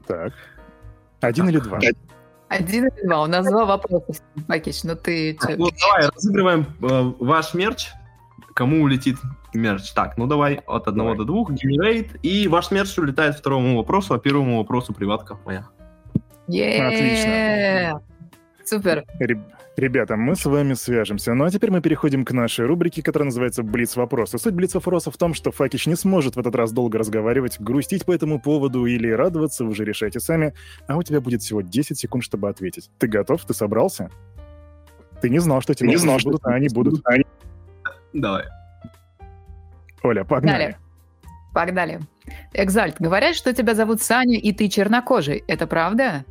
[0.07, 0.34] Так.
[1.22, 1.80] Один или два?
[2.47, 3.24] Один или два.
[3.24, 4.84] У нас два вопроса, Факич.
[4.84, 5.36] Ну ты...
[5.36, 5.55] чё?
[5.57, 7.89] Ну, давай, разыгрываем э, ваш мерч.
[8.55, 9.17] Кому улетит
[9.53, 9.91] мерч?
[9.93, 11.20] Так, ну давай от одного Давай.
[11.20, 15.67] до двух, generate, и ваш мерч улетает второму вопросу, а первому вопросу приватка моя.
[16.47, 17.93] Е-е-е!
[18.65, 19.05] Супер.
[19.20, 19.39] Реб-
[19.80, 21.34] Ребята, мы с вами свяжемся.
[21.34, 24.38] Ну а теперь мы переходим к нашей рубрике, которая называется «Блиц вопросы».
[24.38, 28.03] Суть Блиц вопроса в том, что Факич не сможет в этот раз долго разговаривать, грустить
[28.03, 30.53] по этому поводу или радоваться, вы уже решайте сами.
[30.89, 32.91] А у тебя будет всего 10 секунд, чтобы ответить.
[32.97, 33.45] Ты готов?
[33.45, 34.11] Ты собрался?
[35.21, 37.01] Ты не знал, что эти Не знал, что будут, а они будут.
[38.11, 38.43] Давай.
[40.03, 40.77] Оля, погнали.
[41.53, 42.01] Погнали.
[42.51, 45.41] Экзальт, говорят, что тебя зовут Саня, и ты чернокожий.
[45.47, 46.25] Это правда?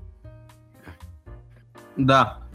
[1.96, 2.47] Да.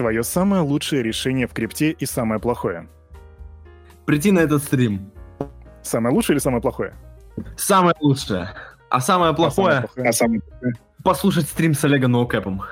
[0.00, 2.88] Твое самое лучшее решение в крипте и самое плохое.
[4.06, 5.10] Прийти на этот стрим.
[5.82, 6.94] Самое лучшее или самое плохое?
[7.58, 8.48] Самое лучшее.
[8.88, 10.40] А самое плохое А самое А самое
[11.04, 12.62] послушать стрим с Олегом Ноукэпом.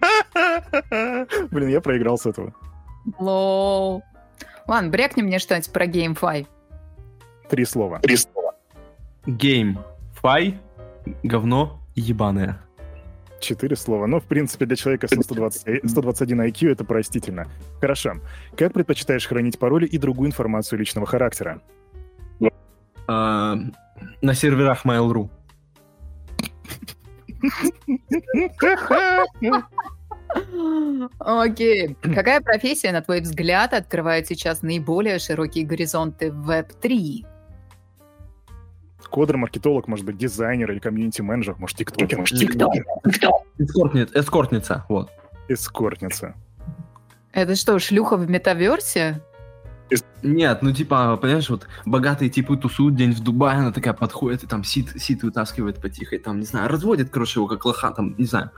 [0.00, 1.28] плохое?
[1.52, 2.52] Блин, я проиграл с этого.
[3.20, 4.02] Лол.
[4.66, 6.48] Ладно, брякни мне что-нибудь про GameFi.
[7.48, 8.00] Три слова.
[8.00, 8.56] три слова.
[9.26, 9.78] Game.
[10.20, 10.58] Fi.
[11.22, 12.65] говно ебаное.
[13.46, 14.08] Четыре слова.
[14.08, 17.46] Но, в принципе, для человека с 120, 121 IQ это простительно.
[17.80, 18.14] Хорошо.
[18.56, 21.62] Как предпочитаешь хранить пароли и другую информацию личного характера?
[23.06, 23.56] А,
[24.20, 25.30] на серверах Mail.ru.
[31.20, 31.96] Окей.
[32.02, 37.24] Какая профессия, на твой взгляд, открывает сейчас наиболее широкие горизонты в Web3?
[39.06, 42.18] Кодер, маркетолог, может быть, дизайнер или комьюнити-менеджер, может, тиктокер.
[42.18, 42.84] Может, тиктокер.
[43.58, 45.10] Эскортница, эскортница, вот.
[45.48, 46.34] Эскортница.
[47.32, 49.20] Это что, шлюха в метаверсе?
[50.22, 54.46] Нет, ну типа, понимаешь, вот богатые типы тусуют день в Дубае, она такая подходит и
[54.46, 58.16] там сит, сит вытаскивает потихо, и там, не знаю, разводит, короче, его как лоха, там,
[58.18, 58.50] не знаю,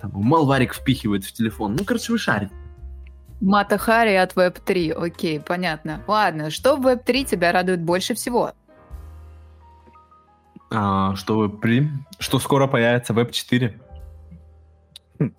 [0.00, 1.74] там, малварик впихивает в телефон.
[1.74, 2.52] Ну, короче, вы шарите.
[3.40, 6.02] Мата Хари от Web3, окей, понятно.
[6.06, 8.52] Ладно, что в Web3 тебя радует больше всего?
[10.70, 11.88] А, что Web3?
[12.18, 13.74] Что скоро появится Web4?
[15.18, 15.32] Хм.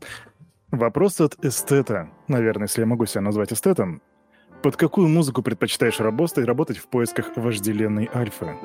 [0.71, 2.09] Вопрос от эстета.
[2.27, 4.01] Наверное, если я могу себя назвать эстетом.
[4.61, 8.57] Под какую музыку предпочитаешь работать, работать в поисках вожделенной альфы?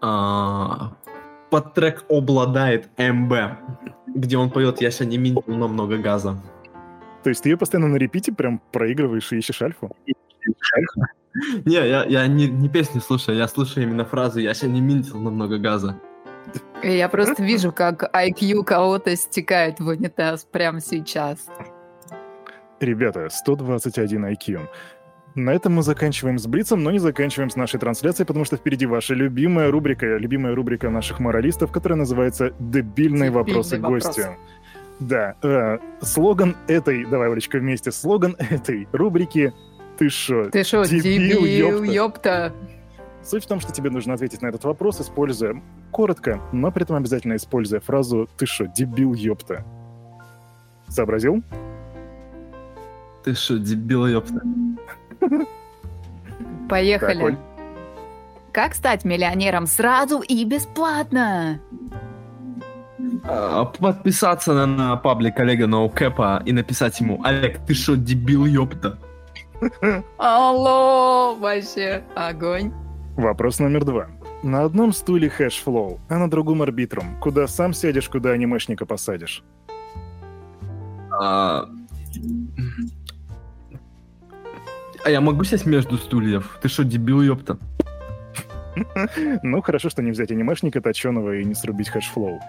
[0.00, 0.92] А,
[1.50, 3.32] под трек обладает МБ,
[4.06, 6.40] где он поет «Я сегодня минил, но много газа».
[7.22, 9.94] То есть ты ее постоянно на репите прям проигрываешь и ищешь альфу?
[11.64, 15.30] Не, я, я не, не песни слушаю, я слушаю именно фразу «Я сегодня минтил, но
[15.30, 16.00] много газа».
[16.82, 21.38] Я просто вижу, как IQ кого-то стекает в унитаз прямо сейчас.
[22.80, 24.60] Ребята, 121 IQ.
[25.34, 28.86] На этом мы заканчиваем с Блицем, но не заканчиваем с нашей трансляцией, потому что впереди
[28.86, 34.04] ваша любимая рубрика, любимая рубрика наших моралистов, которая называется «Дебильные Дебильный вопросы вопрос.
[34.06, 34.22] гостю».
[34.98, 39.52] Да, э, слоган этой, давай, Олечка, вместе, слоган этой рубрики
[40.00, 41.92] «Ты шо, Ты шо, дебил, дебил ёпта.
[41.92, 42.52] ёпта?»
[43.22, 46.96] Суть в том, что тебе нужно ответить на этот вопрос, используя коротко, но при этом
[46.96, 49.62] обязательно используя фразу «Ты шо, дебил, ёпта?»
[50.88, 51.42] Сообразил?
[53.24, 54.40] Ты что, дебил, ёпта?
[56.70, 57.36] Поехали.
[58.52, 61.60] как стать миллионером сразу и бесплатно?
[63.24, 68.98] А, подписаться на, на паблик Олега Ноукэпа и написать ему «Олег, ты что, дебил, ёпта?»
[70.18, 72.72] Алло, вообще, огонь.
[73.16, 74.08] Вопрос номер два.
[74.42, 77.16] На одном стуле Hashflow, а на другом Arbitrum.
[77.20, 79.42] Куда сам сядешь, куда анимешника посадишь?
[81.20, 81.68] А,
[85.04, 86.58] а я могу сесть между стульев?
[86.62, 87.58] Ты что, дебил, ёпта?
[89.42, 92.40] Ну, хорошо, что не взять анимешника точеного и не срубить Hashflow.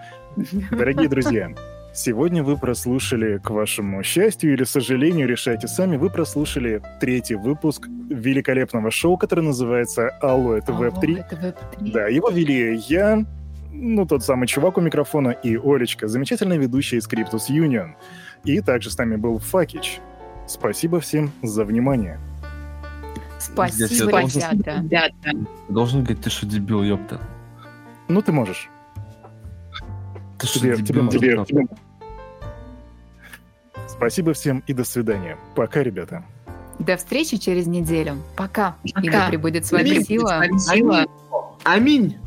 [0.70, 1.52] Дорогие друзья,
[1.92, 8.90] сегодня вы прослушали, к вашему счастью или сожалению, решайте сами, вы прослушали третий выпуск великолепного
[8.90, 11.54] шоу, которое называется «Алло, это Web3».
[11.92, 13.24] Да, его вели я,
[13.72, 17.92] ну, тот самый чувак у микрофона, и Олечка, замечательная ведущая из Cryptus Union.
[18.44, 20.00] И также с нами был Факич.
[20.46, 22.18] Спасибо всем за внимание.
[23.38, 24.80] Спасибо, ребята.
[24.82, 25.30] ребята.
[25.68, 27.20] Должен говорить, ты что, дебил, ёпта?
[28.08, 28.68] Ну, ты можешь.
[30.42, 31.66] Ты тебе, дебил, тебе, тебе,
[33.88, 35.38] Спасибо всем и до свидания.
[35.54, 36.24] Пока, ребята.
[36.80, 38.16] До встречи через неделю.
[38.36, 38.76] Пока.
[38.92, 39.06] Пока.
[39.06, 40.42] И да пребудет с вами сила.
[41.64, 42.18] Аминь.